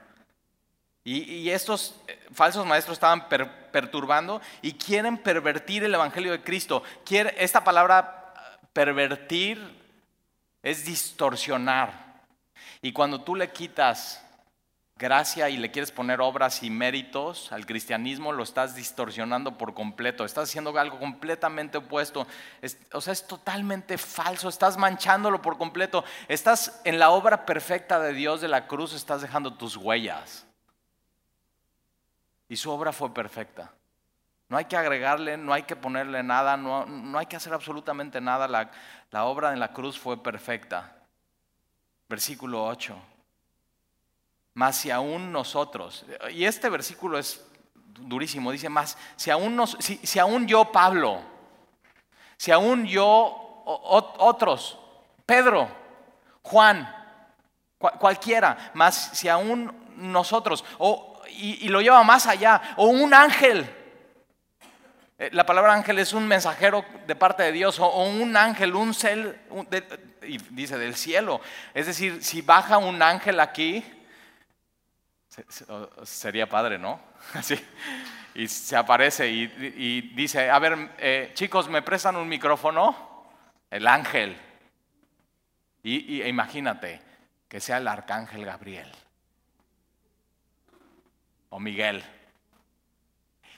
[1.05, 6.83] Y, estos eh, falsos maestros estaban perturbando y quieren pervertir el Evangelio de Cristo.
[7.05, 8.35] Quiere, esta palabra
[8.75, 9.59] pervertir
[10.63, 12.09] es distorsionar.
[12.83, 14.23] Y cuando tú le quitas
[14.99, 20.25] gracia y le quieres poner obras y méritos al cristianismo, lo estás distorsionando por completo.
[20.25, 22.27] Estás haciendo algo completamente opuesto.
[22.93, 24.49] o sea, es totalmente falso.
[24.49, 26.05] Estás manchándolo por completo.
[26.27, 30.45] Estás en la obra perfecta de Dios de la cruz, estás dejando tus huellas.
[32.49, 33.73] Y su obra fue perfecta.
[34.49, 38.21] No hay que agregarle, no hay que ponerle nada, no, no hay que hacer absolutamente
[38.21, 38.49] nada.
[38.49, 38.71] La,
[39.11, 40.97] la obra en la cruz fue perfecta.
[42.09, 42.97] Versículo 8
[44.59, 47.47] más si aún nosotros, y este versículo es
[48.01, 51.21] durísimo, dice más, si aún, nos, si, aún yo, Pablo,
[52.37, 54.77] si aún yo, otros,
[55.25, 55.69] Pedro,
[56.43, 56.93] Juan,
[57.79, 63.65] cualquiera, más si aún nosotros, o, y, lo lleva más allá, o un ángel,
[65.21, 68.93] eh, la palabra ángel es un mensajero de parte de Dios, o, un ángel, un
[68.93, 69.41] cel,
[70.21, 71.41] y dice del cielo.
[71.75, 73.85] Es decir, si baja un ángel aquí,
[76.05, 77.01] Sería padre, ¿no?
[77.35, 77.59] Así.
[78.35, 83.27] Y se aparece y, dice, a ver, eh, chicos, ¿me prestan un micrófono?
[83.71, 84.37] El ángel.
[85.83, 87.01] Y, y imagínate
[87.49, 88.91] que sea el arcángel Gabriel
[91.51, 92.05] o Miguel.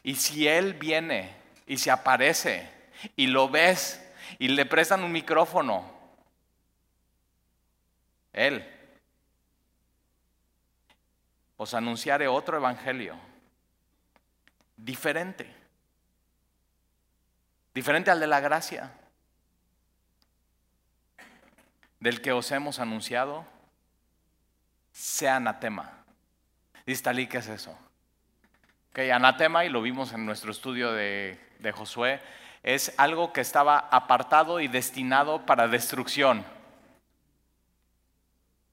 [0.03, 1.35] Y si él viene
[1.67, 2.71] y se aparece
[3.17, 4.03] y lo ves
[4.39, 5.85] y le prestan un micrófono,
[8.33, 8.80] él
[11.61, 13.15] os anunciaré otro evangelio
[14.79, 15.47] diferente,
[17.75, 18.95] diferente al de la gracia,
[21.99, 23.45] del que os hemos anunciado,
[24.91, 26.03] sea anatema.
[26.87, 27.79] Dice Talí, ¿qué es eso?
[28.95, 32.23] Que anatema, y lo vimos en nuestro estudio de, de Josué,
[32.63, 36.43] es algo que estaba apartado y destinado para destrucción.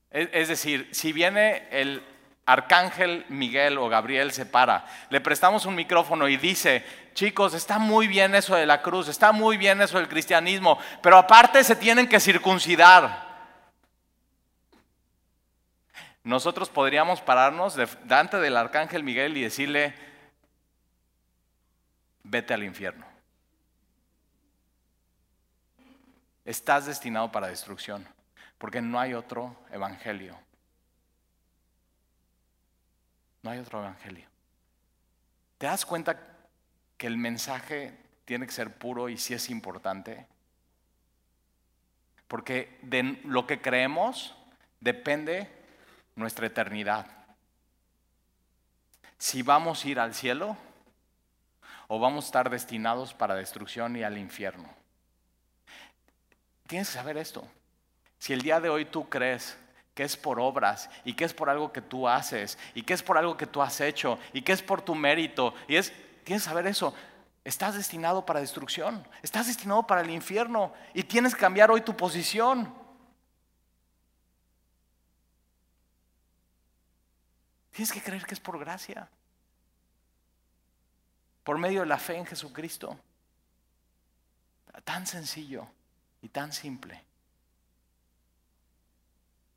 [0.10, 2.02] Es decir, si viene el
[2.48, 8.08] Arcángel Miguel o Gabriel se para, le prestamos un micrófono y dice, chicos, está muy
[8.08, 12.08] bien eso de la cruz, está muy bien eso del cristianismo, pero aparte se tienen
[12.08, 13.28] que circuncidar.
[16.24, 19.94] Nosotros podríamos pararnos delante del Arcángel Miguel y decirle,
[22.24, 23.06] vete al infierno.
[26.46, 28.08] Estás destinado para destrucción,
[28.58, 30.47] porque no hay otro evangelio.
[33.48, 34.28] No hay otro evangelio.
[35.58, 36.20] ¿Te das cuenta
[36.98, 40.28] que el mensaje tiene que ser puro y si es importante?
[42.28, 44.36] Porque de lo que creemos
[44.82, 45.50] depende
[46.16, 47.08] nuestra eternidad.
[49.18, 50.58] Si vamos a ir al cielo
[51.88, 54.68] o vamos a estar destinados para destrucción y al infierno.
[56.68, 57.48] Tienes que saber esto.
[58.20, 59.58] Si el día de hoy tú crees
[59.98, 63.02] que es por obras y que es por algo que tú haces y que es
[63.02, 65.56] por algo que tú has hecho y que es por tu mérito.
[65.68, 65.92] Y es,
[66.24, 66.94] tienes que saber eso.
[67.44, 71.98] Estás destinado para destrucción, estás destinado para el infierno y tienes que cambiar hoy tu
[71.98, 72.72] posición.
[77.72, 79.10] Tienes que creer que es por gracia,
[81.44, 83.00] por medio de la fe en Jesucristo.
[84.84, 85.68] Tan sencillo
[86.22, 87.07] y tan simple.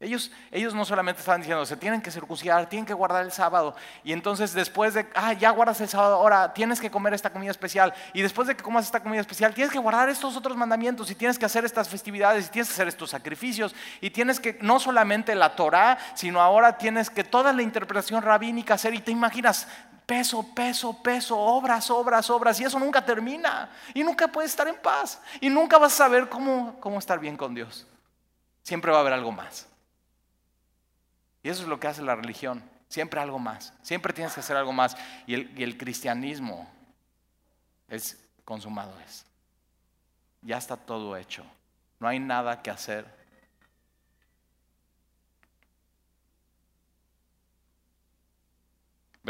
[0.03, 3.77] Ellos, ellos no solamente estaban diciendo, se tienen que circuncidar, tienen que guardar el sábado.
[4.03, 7.51] Y entonces después de, ah, ya guardas el sábado, ahora tienes que comer esta comida
[7.51, 7.93] especial.
[8.15, 11.15] Y después de que comas esta comida especial, tienes que guardar estos otros mandamientos y
[11.15, 13.75] tienes que hacer estas festividades y tienes que hacer estos sacrificios.
[14.01, 18.75] Y tienes que, no solamente la Torah, sino ahora tienes que toda la interpretación rabínica
[18.75, 18.95] hacer.
[18.95, 19.69] Y te imaginas,
[20.07, 22.59] peso, peso, peso, obras, obras, obras.
[22.59, 23.69] Y eso nunca termina.
[23.93, 25.21] Y nunca puedes estar en paz.
[25.43, 27.87] Y nunca vas a saber cómo, cómo estar bien con Dios.
[28.63, 29.70] Siempre va a haber algo más.
[31.43, 32.63] Y eso es lo que hace la religión.
[32.89, 33.73] Siempre algo más.
[33.83, 34.97] Siempre tienes que hacer algo más.
[35.27, 36.69] Y el, cristianismo
[37.89, 39.25] es consumado es.
[40.43, 41.45] Ya está todo hecho.
[41.99, 43.07] No hay nada que hacer.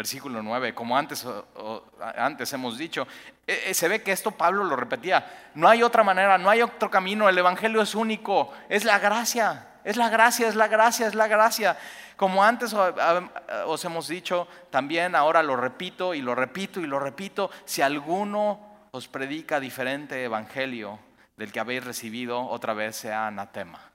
[0.00, 1.26] Versículo 9, como antes,
[2.16, 3.06] antes hemos dicho,
[3.46, 5.50] eh, eh, se ve que esto Pablo lo repetía.
[5.54, 9.72] No hay otra manera, no hay otro camino, el Evangelio es único, es la gracia,
[9.84, 11.76] es la gracia, es la gracia, es la gracia.
[12.16, 17.50] Como antes os hemos dicho, también ahora lo repito y lo repito y lo repito,
[17.66, 20.98] si alguno os predica diferente evangelio
[21.36, 23.92] del que habéis recibido, otra vez sea anatema.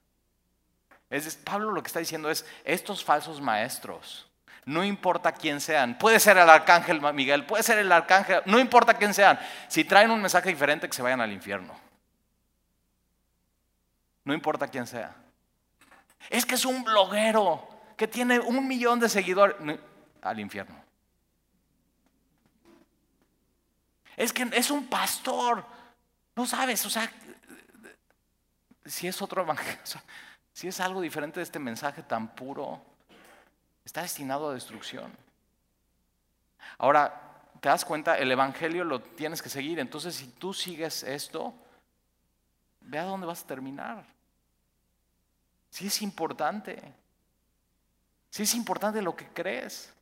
[1.09, 4.27] Es, Pablo lo que está diciendo es, estos falsos maestros,
[4.65, 8.95] no importa quién sean, puede ser el arcángel Miguel, puede ser el arcángel, no importa
[8.95, 11.73] quién sean, si traen un mensaje diferente que se vayan al infierno.
[14.23, 15.15] No importa quién sea.
[16.29, 19.55] Es que es un bloguero que tiene un millón de seguidores
[20.21, 20.83] al infierno.
[24.17, 25.63] Es que es un pastor.
[26.35, 27.09] No sabes, o sea,
[28.83, 29.79] si es otro evangelio,
[30.53, 32.94] si es algo diferente de este mensaje tan puro,
[33.85, 35.15] está destinado a destrucción.
[36.79, 37.21] Ahora,
[37.61, 39.79] te das cuenta, el evangelio lo tienes que seguir.
[39.79, 41.53] Entonces, si tú sigues esto,
[42.81, 44.05] ve a dónde vas a terminar.
[45.69, 46.93] Si es importante.
[48.29, 49.93] Si es importante lo que crees.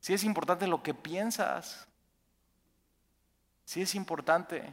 [0.00, 1.86] Si es importante lo que piensas.
[3.64, 4.72] Si es importante.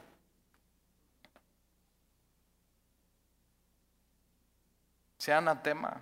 [5.18, 6.02] Sea anatema.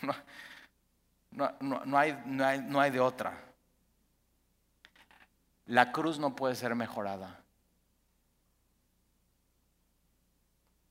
[1.30, 3.38] No, no, hay, no, hay, no hay de otra.
[5.66, 7.40] La cruz no puede ser mejorada.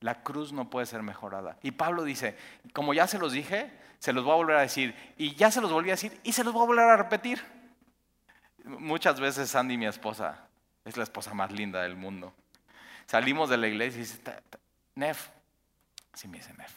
[0.01, 1.57] La cruz no puede ser mejorada.
[1.63, 2.37] Y Pablo dice,
[2.73, 4.95] como ya se los dije, se los voy a volver a decir.
[5.17, 7.43] Y ya se los volví a decir y se los voy a volver a repetir.
[8.63, 10.47] Muchas veces Sandy, mi esposa,
[10.85, 12.33] es la esposa más linda del mundo.
[13.07, 14.21] Salimos de la iglesia y dice,
[14.95, 15.29] Nef,
[16.13, 16.71] así me dice Nef,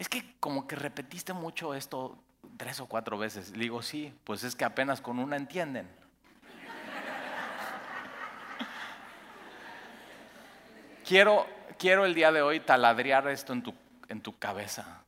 [0.00, 2.16] es que como que repetiste mucho esto
[2.56, 3.50] tres o cuatro veces.
[3.50, 5.86] Le digo, sí, pues es que apenas con una entienden.
[11.06, 11.46] quiero,
[11.78, 13.74] quiero el día de hoy taladrear esto en tu,
[14.08, 15.02] en tu cabeza.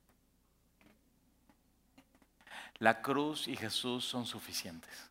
[2.78, 5.08] La cruz y Jesús son suficientes.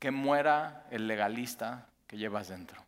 [0.00, 2.85] Que muera el legalista que llevas dentro.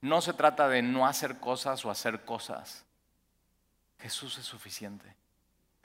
[0.00, 2.84] No se trata de no hacer cosas o hacer cosas.
[3.98, 5.14] Jesús es suficiente.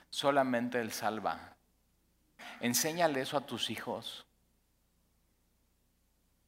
[0.08, 1.54] Solamente Él salva.
[2.60, 4.24] Enséñale eso a tus hijos.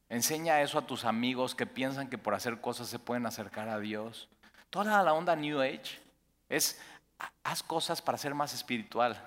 [0.09, 3.79] Enseña eso a tus amigos que piensan que por hacer cosas se pueden acercar a
[3.79, 4.27] Dios.
[4.71, 6.01] Toda la onda New Age
[6.49, 6.81] es
[7.43, 9.23] haz cosas para ser más espiritual.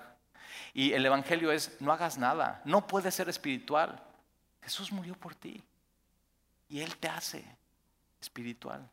[0.73, 4.03] Y el Evangelio es no hagas nada, no puedes ser espiritual.
[4.61, 5.63] Jesús murió por ti
[6.67, 7.45] y Él te hace
[8.23, 8.89] espiritual.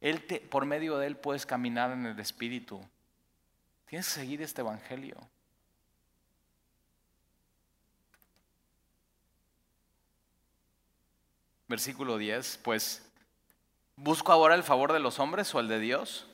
[0.00, 2.80] Él te, por medio de Él puedes caminar en el Espíritu.
[3.86, 5.16] Tienes que seguir este Evangelio.
[11.66, 13.02] Versículo 10, pues,
[13.96, 16.26] ¿busco ahora el favor de los hombres o el de Dios?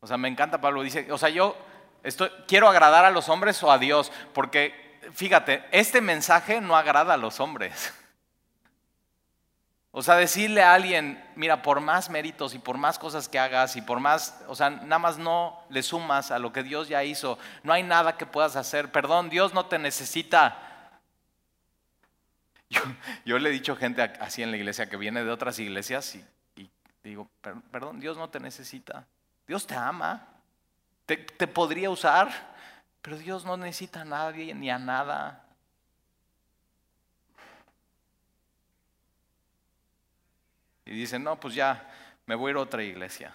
[0.00, 1.56] O sea, me encanta Pablo, dice, o sea, yo
[2.02, 7.14] estoy, quiero agradar a los hombres o a Dios, porque fíjate, este mensaje no agrada
[7.14, 7.92] a los hombres.
[9.98, 13.76] O sea, decirle a alguien, mira, por más méritos y por más cosas que hagas
[13.76, 17.02] y por más, o sea, nada más no le sumas a lo que Dios ya
[17.02, 18.92] hizo, no hay nada que puedas hacer.
[18.92, 20.90] Perdón, Dios no te necesita.
[23.24, 26.14] Yo, le he dicho gente así en la iglesia que viene de otras iglesias
[26.56, 26.70] y,
[27.02, 27.30] digo,
[27.70, 29.06] perdón, Dios no te necesita.
[29.48, 30.28] Dios te ama,
[31.06, 32.28] te podría usar,
[33.00, 35.45] pero Dios no necesita a nadie ni a nada.
[40.86, 41.86] Y dicen, no, pues ya,
[42.26, 43.34] me voy a ir a otra iglesia.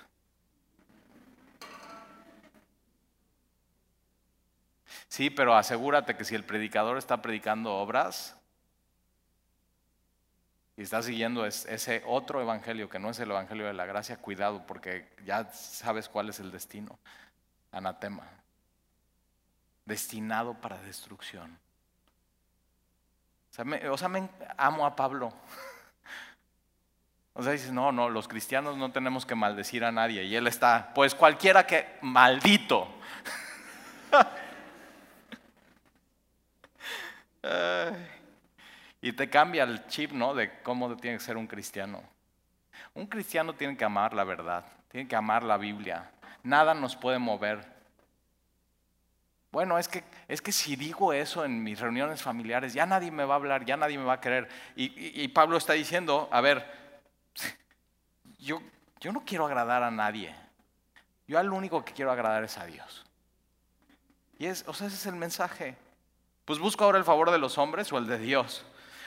[5.08, 8.38] Sí, pero asegúrate que si el predicador está predicando obras,
[10.78, 14.66] y está siguiendo ese otro evangelio que no es el evangelio de la gracia, cuidado
[14.66, 16.98] porque ya sabes cuál es el destino.
[17.72, 18.28] Anatema.
[19.86, 21.60] Destinado para destrucción.
[23.52, 25.34] O sea, me, o sea, me amo a Pablo.
[27.34, 30.24] O sea, dices, no, no, los cristianos no tenemos que maldecir a nadie.
[30.24, 32.88] Y él está, pues cualquiera que, maldito.
[39.04, 40.36] Y te cambia el chip, ¿no?
[40.36, 42.04] De cómo tiene que ser un cristiano.
[42.94, 46.12] Un cristiano tiene que amar la verdad, tiene que amar la Biblia.
[46.44, 47.66] Nada nos puede mover.
[49.52, 53.26] Bueno, es que, es que si digo eso en mis reuniones familiares, ya nadie me
[53.26, 54.48] va a hablar, ya nadie me va a querer.
[54.76, 56.81] Y, Pablo está diciendo, a ver,
[58.40, 58.62] yo,
[59.00, 60.36] yo no quiero agradar a nadie.
[61.28, 63.06] Yo al único que quiero agradar es a Dios.
[64.38, 65.78] Y es, o sea, ese es el mensaje.
[66.46, 68.66] Pues busco ahora el favor de los hombres o el de Dios.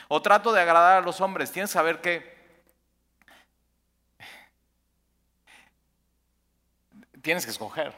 [0.08, 1.50] O trato de agradar a los hombres.
[1.50, 2.34] Tienes que saber que
[7.20, 7.92] tienes que escoger.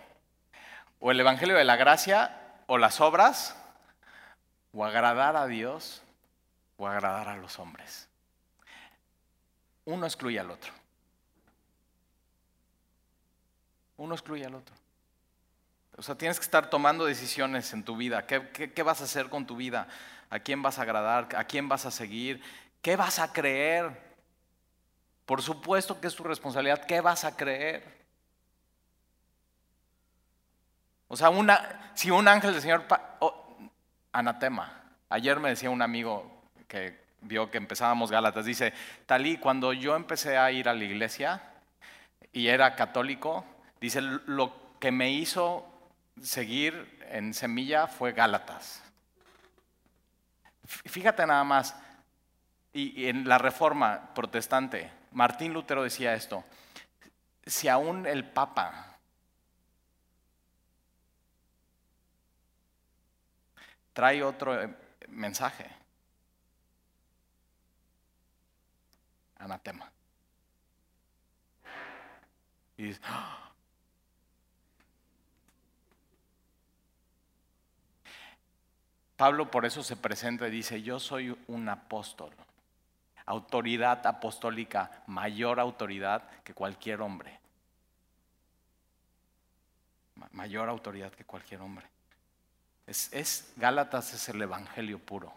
[1.00, 3.56] O el Evangelio de la Gracia o las obras,
[4.72, 6.02] o agradar a Dios
[6.76, 8.08] o agradar a los hombres.
[9.86, 10.72] Uno excluye al otro.
[13.96, 14.74] Uno excluye al otro.
[15.96, 18.26] O sea, tienes que estar tomando decisiones en tu vida.
[18.26, 19.88] ¿Qué, vas a hacer con tu vida?
[20.28, 21.28] ¿A quién vas a agradar?
[21.36, 22.42] ¿A quién vas a seguir?
[22.82, 23.90] ¿Qué vas a creer?
[25.24, 26.84] Por supuesto que es tu responsabilidad.
[26.84, 27.96] ¿Qué vas a creer?
[31.08, 32.84] O sea, una, si un ángel del Señor,
[34.12, 34.82] anatema.
[35.08, 38.72] Ayer me decía un amigo que vio que empezábamos Gálatas, dice,
[39.06, 41.42] Talí, cuando yo empecé a ir a la iglesia
[42.32, 43.44] y era católico,
[43.80, 45.66] dice, lo que me hizo
[46.20, 48.82] seguir en semilla fue Gálatas.
[50.64, 51.76] Fíjate nada más,
[52.72, 56.44] y en la reforma protestante, Martín Lutero decía esto,
[57.46, 58.96] si aún el Papa
[63.96, 64.68] trae otro eh,
[65.08, 65.75] mensaje.
[69.38, 69.90] Anatema.
[72.76, 73.46] Y ¡ah!
[79.16, 82.30] Pablo por eso se presenta y dice, yo soy un apóstol,
[83.24, 87.40] autoridad apostólica, mayor autoridad que cualquier hombre.
[90.32, 91.86] Mayor autoridad que cualquier hombre.
[92.86, 95.32] Es, Gálatas es el Evangelio puro.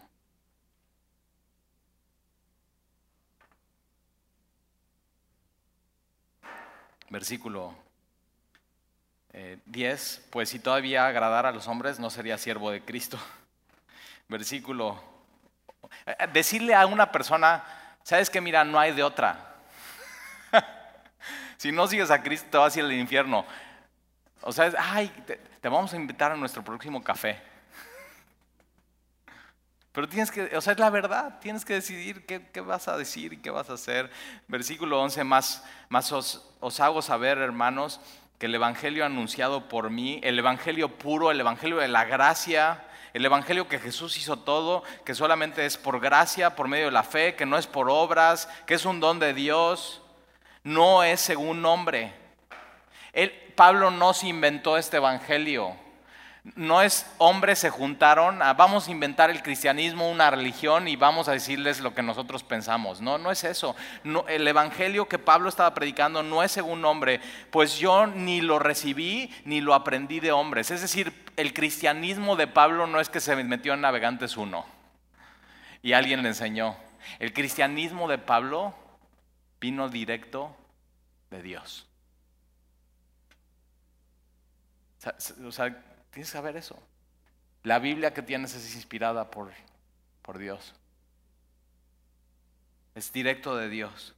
[7.10, 7.74] Versículo
[9.66, 13.20] 10, eh, pues si todavía agradara a los hombres no sería siervo de Cristo.
[14.28, 15.02] Versículo,
[16.06, 17.64] eh, decirle a una persona,
[18.04, 19.56] sabes que mira, no hay de otra.
[21.58, 23.46] si no sigues a Cristo te vas a ir al infierno.
[24.42, 27.42] O sea, ay, te, vamos a invitar a nuestro próximo café.
[30.00, 33.34] Pero tienes que, o sea, es la verdad, tienes que decidir qué, vas a decir
[33.34, 34.10] y qué vas a hacer.
[34.48, 38.00] Versículo 11, más, más os, os, hago saber, hermanos,
[38.38, 42.82] que el Evangelio anunciado por mí, el Evangelio puro, el Evangelio de la gracia,
[43.14, 47.04] el Evangelio que Jesús hizo todo, que solamente es por gracia, por medio de la
[47.04, 50.02] fe, que no es por obras, que es un don de Dios,
[50.64, 52.14] no es según nombre.
[53.12, 55.76] El, Pablo no se inventó este evangelio.
[56.56, 61.28] No es hombres se juntaron, a, vamos a inventar el cristianismo, una religión y vamos
[61.28, 63.02] a decirles lo que nosotros pensamos.
[63.02, 63.76] No, no es eso.
[64.28, 67.20] El evangelio que Pablo estaba predicando no es según hombre,
[67.52, 70.72] pues yo ni lo recibí ni lo aprendí de hombres.
[70.72, 74.66] Es decir, el cristianismo de Pablo no es que se metió en Navegantes 1
[75.82, 76.78] y alguien le enseñó.
[77.20, 78.74] El cristianismo de Pablo
[79.60, 80.56] vino directo
[81.32, 81.86] de Dios.
[85.46, 86.82] O sea, tienes que saber eso.
[87.64, 89.52] La Biblia que tienes es inspirada por,
[90.22, 90.76] por Dios.
[92.96, 94.16] Es directo de Dios.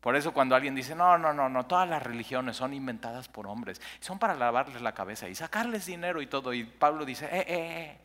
[0.00, 3.46] Por eso cuando alguien dice, no, no, no, no, todas las religiones son inventadas por
[3.46, 6.54] hombres, son para lavarles la cabeza y sacarles dinero y todo.
[6.54, 8.00] Y Pablo dice, eh, eh, eh.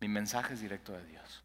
[0.00, 1.42] Mi mensaje es directo de Dios.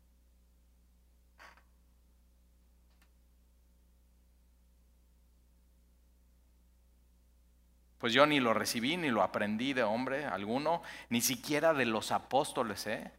[8.02, 12.12] Pues yo ni lo recibí, ni lo aprendí de hombre alguno, ni siquiera de los
[12.12, 12.88] apóstoles.
[12.88, 13.12] ¿eh?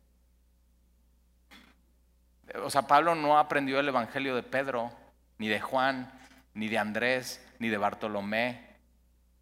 [2.64, 4.90] O sea, Pablo no aprendió el Evangelio de Pedro,
[5.38, 6.12] ni de Juan,
[6.54, 8.70] ni de Andrés, ni de Bartolomé,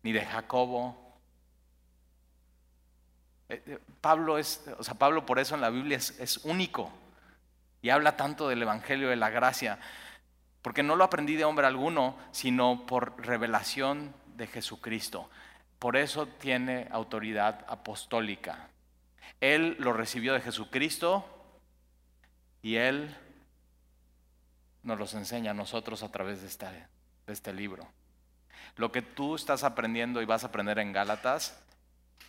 [0.02, 1.16] ni de Jacobo.
[3.48, 6.92] Eh, eh, Pablo es, o sea, Pablo por eso en la Biblia es, es único
[7.80, 9.78] y habla tanto del Evangelio de la gracia,
[10.60, 15.28] porque no lo aprendí de hombre alguno, sino por revelación de Jesucristo.
[15.78, 18.70] Por eso tiene autoridad apostólica.
[19.38, 21.26] Él lo recibió de Jesucristo
[22.62, 23.14] y Él
[24.82, 27.86] nos los enseña a nosotros a través de este, de este libro.
[28.76, 31.62] Lo que tú estás aprendiendo y vas a aprender en Gálatas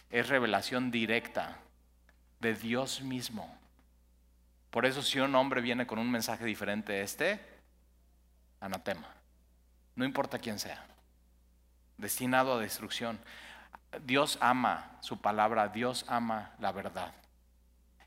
[0.10, 1.60] es revelación directa
[2.42, 3.58] de Dios mismo.
[4.70, 7.40] Por eso si un hombre viene con un mensaje diferente a este,
[8.60, 9.08] anatema.
[9.96, 10.91] No importa quién sea,
[12.02, 13.20] destinado a destrucción.
[14.04, 17.14] Dios ama su palabra, Dios ama la verdad.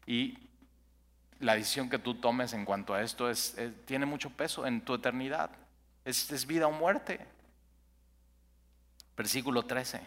[0.07, 0.38] Y
[1.40, 4.95] la decisión que tú tomes en cuanto a esto es, tiene mucho peso en tu
[4.95, 5.51] eternidad.
[6.05, 7.20] Es, es vida o muerte.
[9.16, 10.01] Versículo 13.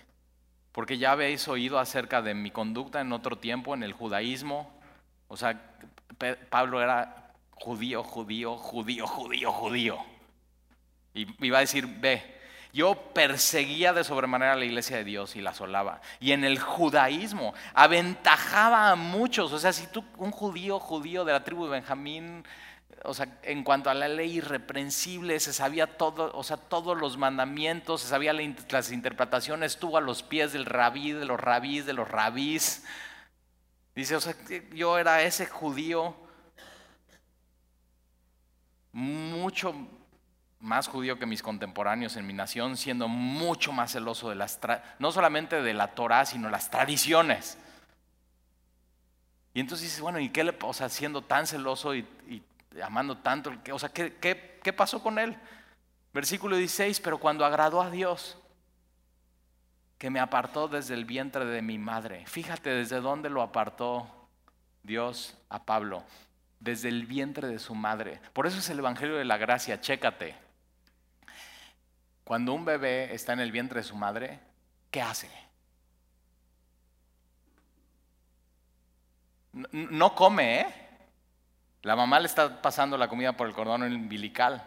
[0.72, 4.72] Porque ya habéis oído acerca de mi conducta en otro tiempo, en el judaísmo.
[5.28, 5.60] O sea,
[6.50, 9.98] Pablo era judío, judío, judío, judío, judío.
[11.14, 12.37] Y iba a decir, ve,
[12.74, 16.02] yo perseguía de sobremanera a la iglesia de Dios y la asolaba.
[16.20, 19.52] Y en el judaísmo aventajaba a muchos.
[19.54, 22.44] O sea, si tú, un judío, judío de la tribu de Benjamín,
[23.04, 27.18] o sea, en cuanto a la ley irreprensible, se sabía todo, o sea, todos los
[27.18, 31.94] mandamientos, se sabía las interpretaciones, estuvo a los pies del rabí, de los rabís, de
[31.94, 32.84] los rabís.
[33.96, 34.36] Dice, o sea,
[34.74, 36.16] yo era ese judío
[38.92, 39.76] mucho
[40.60, 44.60] más judío que mis contemporáneos en mi nación, siendo mucho más celoso de las,
[45.00, 47.58] no solamente de la Torah, sino las tradiciones.
[49.54, 52.08] Y entonces dices, bueno, ¿y qué le pasa siendo tan celoso y,
[52.84, 53.52] amando tanto?
[53.72, 55.38] O sea, ¿qué, ¿qué, qué pasó con él?
[56.14, 58.38] Versículo 16, pero cuando agradó a Dios,
[59.98, 62.26] que me apartó desde el vientre de mi madre.
[62.28, 64.08] Fíjate desde dónde lo apartó
[64.84, 66.04] Dios a Pablo,
[66.60, 68.22] desde el vientre de su madre.
[68.34, 70.47] Por eso es el Evangelio de la Gracia, chécate.
[72.28, 74.42] Cuando un bebé está en el vientre de su madre,
[74.92, 75.32] ¿qué hace?
[79.54, 80.68] No come, ¿eh?
[81.84, 84.62] La mamá le está pasando la comida por el cordón umbilical.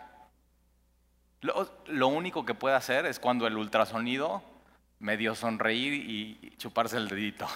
[1.42, 4.42] Lo, único que puede hacer es cuando el ultrasonido
[4.98, 7.46] medio sonreír y chuparse el dedito.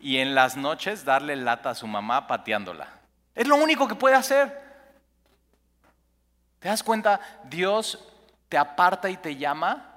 [0.00, 2.88] Y en las noches darle lata a su mamá pateándola.
[3.36, 4.66] Es lo único que puede hacer.
[6.58, 7.20] ¿Te das cuenta?
[7.44, 8.14] Dios
[8.48, 9.92] te aparta y te llama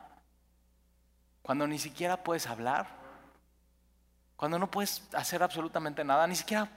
[1.42, 2.88] cuando ni siquiera puedes hablar,
[4.36, 6.70] cuando no puedes hacer absolutamente nada, ni siquiera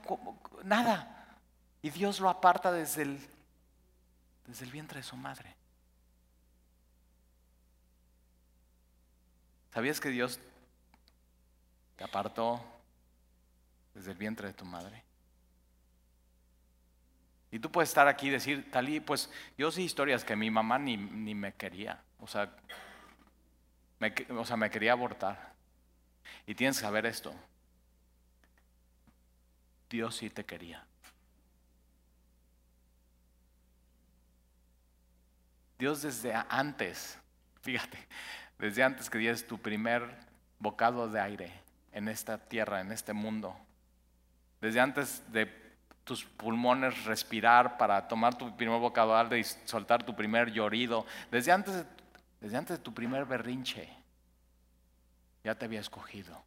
[0.63, 1.37] nada.
[1.81, 3.29] Y Dios lo aparta desde el,
[4.45, 5.55] desde el vientre de su madre.
[9.73, 10.39] ¿Sabías que Dios
[11.95, 12.63] te apartó
[13.93, 15.03] desde el vientre de tu madre?
[17.53, 19.29] Y tú puedes estar aquí y decir, Talí, pues
[19.59, 22.01] yo sé historias que mi mamá ni, me quería.
[22.19, 22.51] O sea,
[23.99, 25.53] me, o sea, me quería abortar.
[26.47, 27.31] Y tienes que saber esto.
[29.87, 30.83] Dios sí te quería.
[35.77, 37.19] Dios desde antes,
[37.61, 37.99] fíjate,
[38.57, 40.09] desde antes que dies tu primer
[40.57, 41.53] bocado de aire
[41.91, 43.55] en esta tierra, en este mundo,
[44.59, 45.62] desde antes de
[46.03, 51.05] tus pulmones respirar para tomar tu primer bocado y soltar tu primer llorido.
[51.31, 51.85] Desde antes, de,
[52.41, 53.89] desde antes de tu primer berrinche,
[55.43, 56.43] ya te había escogido.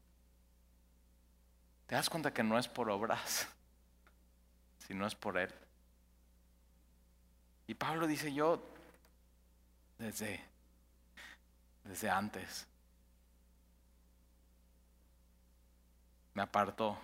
[1.87, 3.49] Te das cuenta que no es por obras,
[4.87, 5.53] sino es por Él.
[7.67, 8.63] Y Pablo dice, yo
[9.99, 10.45] desde,
[11.85, 12.67] desde antes
[16.35, 16.99] me apartó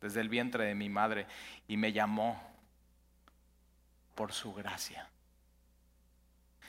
[0.00, 1.26] desde el vientre de mi madre
[1.66, 2.40] y me llamó
[4.14, 5.08] por su gracia.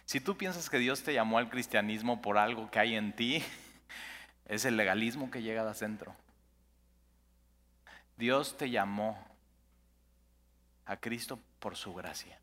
[0.06, 3.44] Si tú piensas que Dios te llamó al cristianismo por algo que hay en ti,
[4.46, 6.16] es el legalismo que llega de adentro.
[8.18, 9.18] Dios te llamó
[10.86, 12.40] a Cristo por su gracia.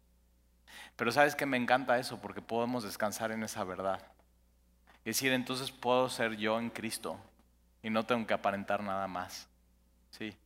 [0.96, 4.00] Pero sabes que me encanta eso porque podemos descansar en esa verdad.
[5.04, 7.18] Es decir, entonces puedo ser yo en Cristo
[7.82, 9.48] y no tengo que aparentar nada más.
[10.10, 10.36] Sí.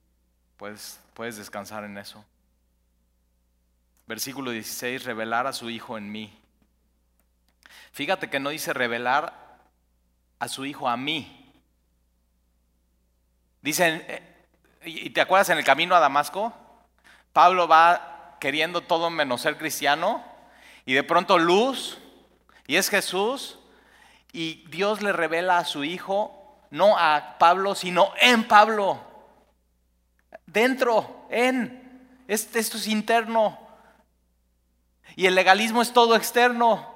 [0.60, 2.22] Puedes, puedes descansar en eso.
[4.06, 6.38] Versículo 16, revelar a su Hijo en mí.
[7.92, 9.32] Fíjate que no dice revelar
[10.38, 11.50] a su Hijo a mí.
[13.62, 14.22] Dicen, eh,
[14.84, 16.52] ¿y te acuerdas en el camino a Damasco?
[17.32, 20.22] Pablo va queriendo todo menos ser cristiano
[20.84, 21.96] y de pronto luz,
[22.66, 23.58] y es Jesús,
[24.30, 29.09] y Dios le revela a su Hijo, no a Pablo, sino en Pablo
[30.46, 31.88] dentro, en.
[32.28, 33.58] Esto es interno.
[35.16, 36.94] Y el legalismo es todo externo.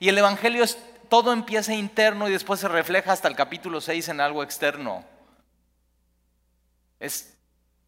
[0.00, 0.78] Y el Evangelio es
[1.08, 5.04] todo empieza interno y después se refleja hasta el capítulo 6 en algo externo.
[6.98, 7.36] Es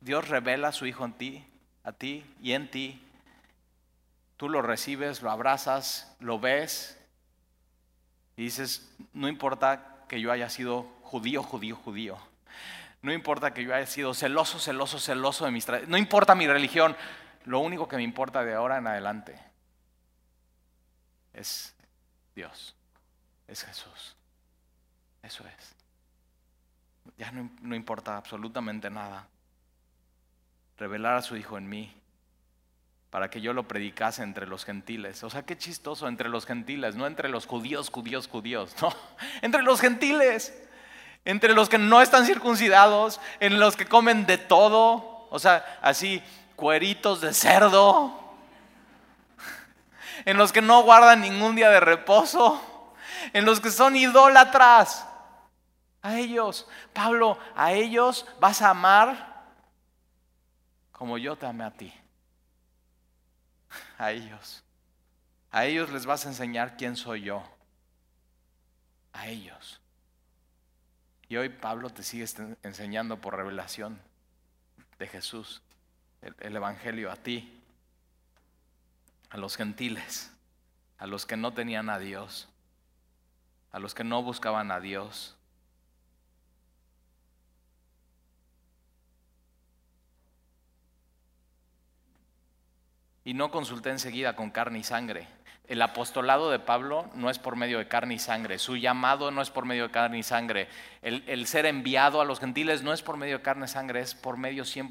[0.01, 1.45] Dios revela a su Hijo en ti,
[1.83, 3.01] a ti y en ti.
[4.37, 6.99] Tú lo recibes, lo abrazas, lo ves
[8.37, 12.19] y dices, no importa que yo haya sido judío, judío, judío.
[13.05, 15.67] No importa que yo haya sido celoso, celoso, celoso de mis.
[15.89, 16.97] No importa mi religión.
[17.45, 19.45] Lo único que me importa de ahora en adelante es
[21.35, 21.75] es
[22.35, 22.75] Dios,
[23.47, 24.17] es Jesús.
[25.23, 25.75] Eso es.
[27.19, 29.29] Ya no, no importa absolutamente nada.
[30.79, 31.95] Revelar a su Hijo en mí
[33.11, 35.23] para que yo lo predicase entre los gentiles.
[35.23, 38.93] O sea, qué chistoso, entre los gentiles, no entre los judíos, judíos, judíos, no,
[39.43, 40.53] entre los gentiles,
[41.25, 46.23] entre los que no están circuncidados, en los que comen de todo, o sea, así,
[46.57, 48.35] cueritos de cerdo,
[50.25, 52.61] en los que no guardan ningún día de reposo,
[53.33, 55.07] en los que son idólatras.
[56.03, 59.35] A ellos, Pablo, a ellos vas a amar
[60.93, 61.93] como yo te amé a ti.
[63.99, 64.63] A ellos.
[65.51, 67.43] A ellos les vas a enseñar quién soy yo.
[69.13, 69.81] A ellos.
[71.29, 72.27] Y hoy Pablo te sigue
[72.63, 74.01] enseñando por revelación
[74.99, 75.63] de Jesús,
[76.23, 77.63] el, el Evangelio a ti,
[79.31, 80.33] a los gentiles,
[80.99, 82.49] a los que no tenían a Dios,
[83.73, 85.37] a los que no buscaban a Dios.
[93.25, 95.27] Y no consulté enseguida con carne y sangre.
[95.67, 98.59] El apostolado de Pablo no es por medio de carne y sangre.
[98.59, 100.69] Su llamado no es por medio de carne y sangre.
[101.01, 104.15] El, ser enviado a los gentiles no es por medio de carne y sangre, es
[104.15, 104.91] por medio 100%,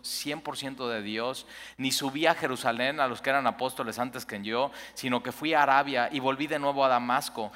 [0.00, 1.46] 100% de Dios.
[1.76, 5.52] Ni subí a Jerusalén a los que eran apóstoles antes que yo, sino que fui
[5.52, 7.52] a Arabia y volví de nuevo a Damasco,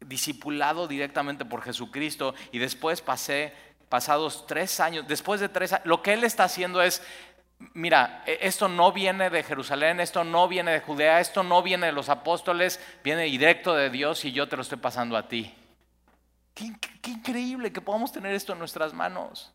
[0.00, 2.34] discipulado directamente por Jesucristo.
[2.52, 3.54] Y después pasé,
[3.88, 7.00] pasados tres años, después de tres años, lo que él está haciendo es
[7.72, 11.86] mira, e, esto no viene de Jerusalén, esto no viene de Judea, esto no viene
[11.86, 15.54] de los apóstoles, viene directo de Dios y yo te lo estoy pasando a ti.
[16.54, 16.72] Qué,
[17.10, 19.52] increíble que podamos tener esto en nuestras manos.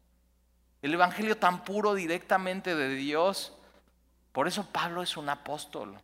[0.82, 3.53] El Evangelio tan puro directamente de Dios.
[4.32, 5.97] Por eso Pablo es un apóstol.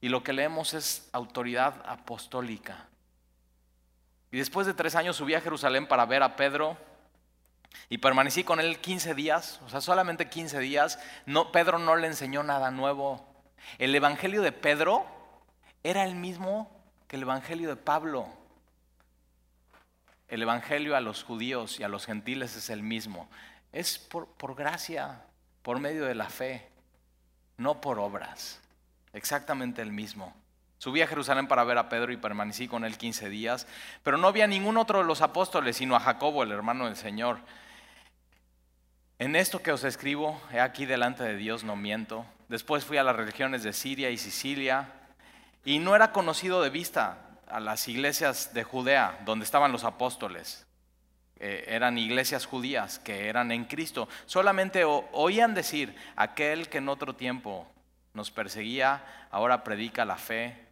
[0.00, 2.86] Y lo que leemos es autoridad apostólica.
[4.30, 6.76] Y después de tres años subí a Jerusalén para ver a Pedro
[7.88, 10.98] y permanecí con él 15 días, o sea, solamente 15 días.
[11.26, 13.26] No, Pedro no le enseñó nada nuevo.
[13.78, 15.06] El evangelio de Pedro
[15.82, 16.70] era el mismo
[17.08, 18.28] que el evangelio de Pablo.
[20.28, 23.28] El evangelio a los judíos y a los gentiles es el mismo.
[23.72, 25.24] Es por, por gracia,
[25.62, 26.68] por medio de la fe,
[27.56, 28.60] no por obras.
[29.12, 30.34] Exactamente el mismo.
[30.80, 33.66] Subí a Jerusalén para ver a Pedro y permanecí con él 15 días,
[34.02, 37.36] pero no había ningún otro de los apóstoles, sino a Jacobo, el hermano del Señor.
[39.18, 42.24] En esto que os escribo, he aquí delante de Dios no miento.
[42.48, 44.88] Después fui a las religiones de Siria y Sicilia
[45.66, 50.66] y no era conocido de vista a las iglesias de Judea, donde estaban los apóstoles.
[51.40, 54.08] Eh, eran iglesias judías que eran en Cristo.
[54.24, 57.70] Solamente oían decir, aquel que en otro tiempo
[58.14, 60.69] nos perseguía, ahora predica la fe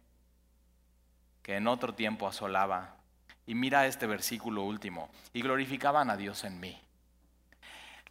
[1.49, 2.93] que en otro tiempo asolaba.
[3.47, 6.79] Y mira este versículo último, y glorificaban a Dios en mí.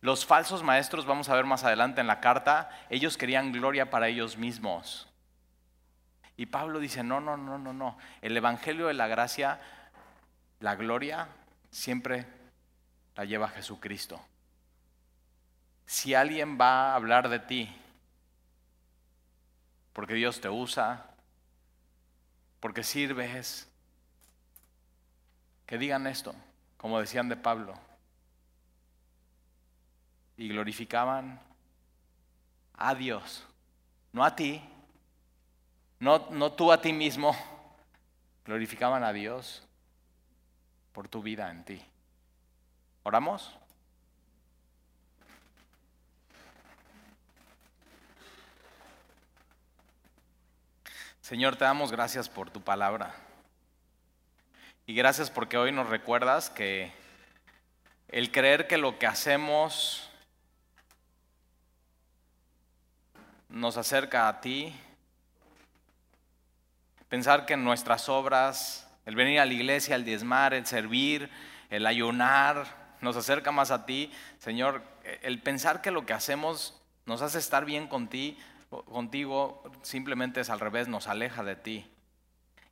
[0.01, 4.09] Los falsos maestros, vamos a ver más adelante en la carta, ellos querían gloria para
[4.09, 5.07] ellos mismos.
[6.37, 7.97] Y Pablo dice, no, no, no, no, no.
[8.23, 9.61] El Evangelio de la Gracia,
[10.59, 11.29] la gloria,
[11.71, 12.27] siempre
[13.15, 14.21] la lleva Jesucristo.
[15.87, 17.73] Si alguien va a hablar de ti,
[19.93, 21.09] porque Dios te usa,
[22.61, 23.69] porque sirves,
[25.67, 26.35] que digan esto,
[26.77, 27.75] como decían de Pablo,
[30.37, 31.41] y glorificaban
[32.75, 33.45] a Dios,
[34.13, 34.63] no a ti,
[35.99, 37.37] no, no tú a ti mismo,
[38.45, 39.67] glorificaban a Dios
[40.93, 41.85] por tu vida en ti.
[43.03, 43.58] ¿Oramos?
[51.29, 53.15] Señor, te damos gracias por tu palabra.
[54.87, 56.91] Y gracias porque hoy nos recuerdas que
[58.09, 60.09] el creer que lo que hacemos
[63.51, 64.75] nos acerca a ti.
[67.11, 71.29] Pensar que nuestras obras, el venir a la iglesia, el diezmar, el servir,
[71.69, 74.11] el ayunar, nos acerca más a ti.
[74.39, 74.83] Señor,
[75.21, 77.87] el pensar que lo que hacemos nos hace estar bien
[78.71, 81.91] contigo, simplemente es al revés, nos aleja de ti.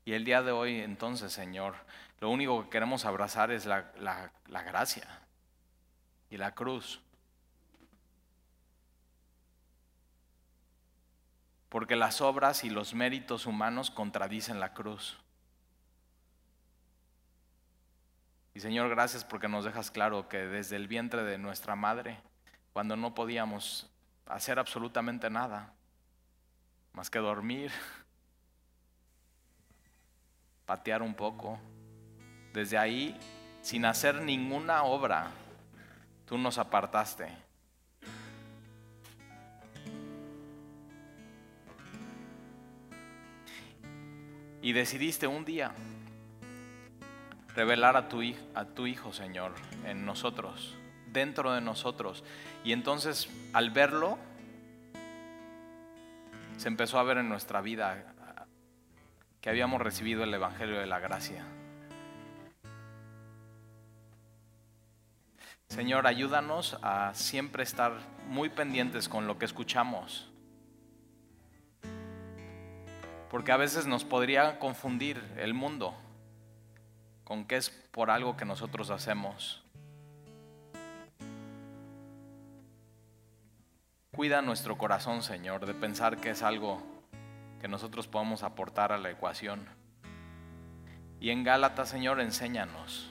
[0.04, 1.74] Y el día de hoy, entonces, Señor,
[2.20, 5.06] lo único que queremos abrazar es la, la gracia
[6.30, 7.00] y la cruz.
[11.76, 15.18] porque las obras y los méritos humanos contradicen la cruz.
[18.54, 22.18] Y Señor, gracias porque nos dejas claro que desde el vientre de nuestra madre,
[22.72, 23.90] cuando no podíamos
[24.24, 25.74] hacer absolutamente nada,
[26.96, 27.70] más que dormir,
[30.64, 31.60] patear un poco.
[32.54, 33.14] Desde ahí,
[33.60, 35.30] sin hacer ninguna obra,
[36.24, 37.28] tú nos apartaste.
[44.62, 45.72] Y decidiste un día
[47.54, 48.22] revelar a tu,
[48.54, 49.52] a tu Hijo, Señor,
[49.84, 50.74] en nosotros,
[51.12, 52.24] dentro de nosotros.
[52.64, 54.18] Y entonces, al verlo,
[56.56, 58.14] se empezó a ver en nuestra vida
[59.40, 61.44] que habíamos recibido el Evangelio de la Gracia.
[65.68, 67.92] Señor, ayúdanos a siempre estar
[68.28, 70.30] muy pendientes con lo que escuchamos.
[73.30, 75.94] Porque a veces nos podría confundir el mundo
[77.24, 79.65] con que es por algo que nosotros hacemos.
[84.16, 86.82] Cuida nuestro corazón, Señor, de pensar que es algo
[87.60, 89.66] que nosotros podemos aportar a la ecuación.
[91.20, 93.10] Y en Gálatas, Señor, enséñanos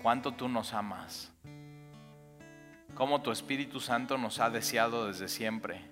[0.00, 1.32] cuánto tú nos amas,
[2.94, 5.90] cómo tu Espíritu Santo nos ha deseado desde siempre.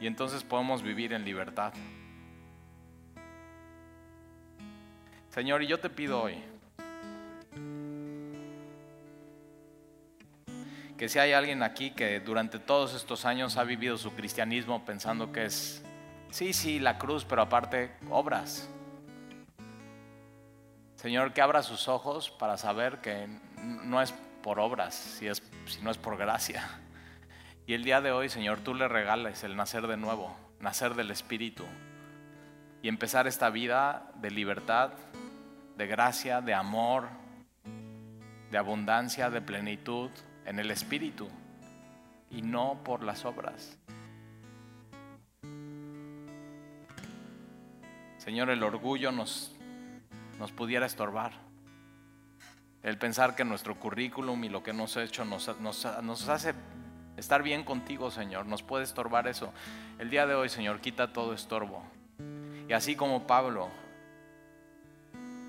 [0.00, 1.72] Y entonces podemos vivir en libertad.
[5.28, 6.42] Señor, y yo te pido hoy
[10.96, 15.30] que si hay alguien aquí que durante todos estos años ha vivido su cristianismo pensando
[15.30, 15.84] que es,
[16.30, 18.68] sí, sí, la cruz, pero aparte obras.
[20.96, 23.28] Señor, que abra sus ojos para saber que
[23.58, 26.66] no es por obras, si, es, si no es por gracia.
[27.66, 31.10] Y el día de hoy, Señor, tú le regales el nacer de nuevo, nacer del
[31.10, 31.64] Espíritu
[32.80, 34.92] y empezar esta vida de libertad,
[35.76, 37.08] de gracia, de amor,
[38.50, 40.10] de abundancia, de plenitud
[40.46, 41.28] en el Espíritu
[42.30, 43.76] y no por las obras.
[48.18, 49.54] Señor, el orgullo nos,
[50.38, 51.32] nos pudiera estorbar.
[52.82, 56.54] El pensar que nuestro currículum y lo que hemos hecho nos, nos hace
[57.16, 58.46] estar bien contigo, Señor.
[58.46, 59.52] Nos puede estorbar eso.
[59.98, 61.82] El día de hoy, Señor, quita todo estorbo.
[62.68, 63.70] Y así como Pablo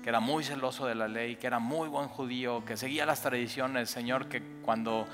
[0.08, 3.20] que era muy celoso de la ley, que era muy buen judío, que seguía las
[3.20, 5.04] tradiciones, Señor, que cuando,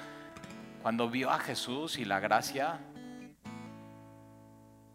[0.82, 2.78] cuando vio a Jesús y la gracia,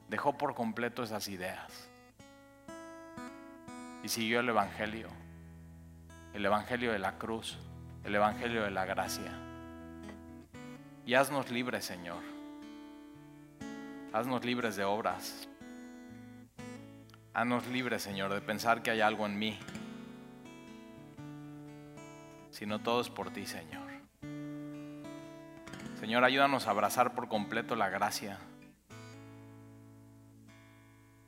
[0.07, 1.89] dejó por completo esas ideas
[4.01, 5.09] y siguió el Evangelio,
[6.33, 7.57] el Evangelio de la cruz,
[8.05, 9.33] el Evangelio de la gracia.
[11.05, 12.23] Y haznos libres, Señor.
[14.13, 15.49] Haznos libres de obras.
[17.33, 19.59] Haznos libres, Señor, de pensar que hay algo en mí
[22.59, 23.87] sino todo es por ti, Señor.
[25.97, 28.37] Señor, ayúdanos a abrazar por completo la gracia,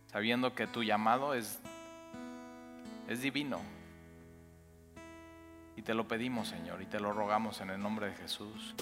[0.08, 1.62] sabiendo que tu llamado es,
[3.08, 3.62] es divino.
[5.78, 8.76] Y te lo pedimos, Señor, y te lo rogamos en el nombre de Jesús.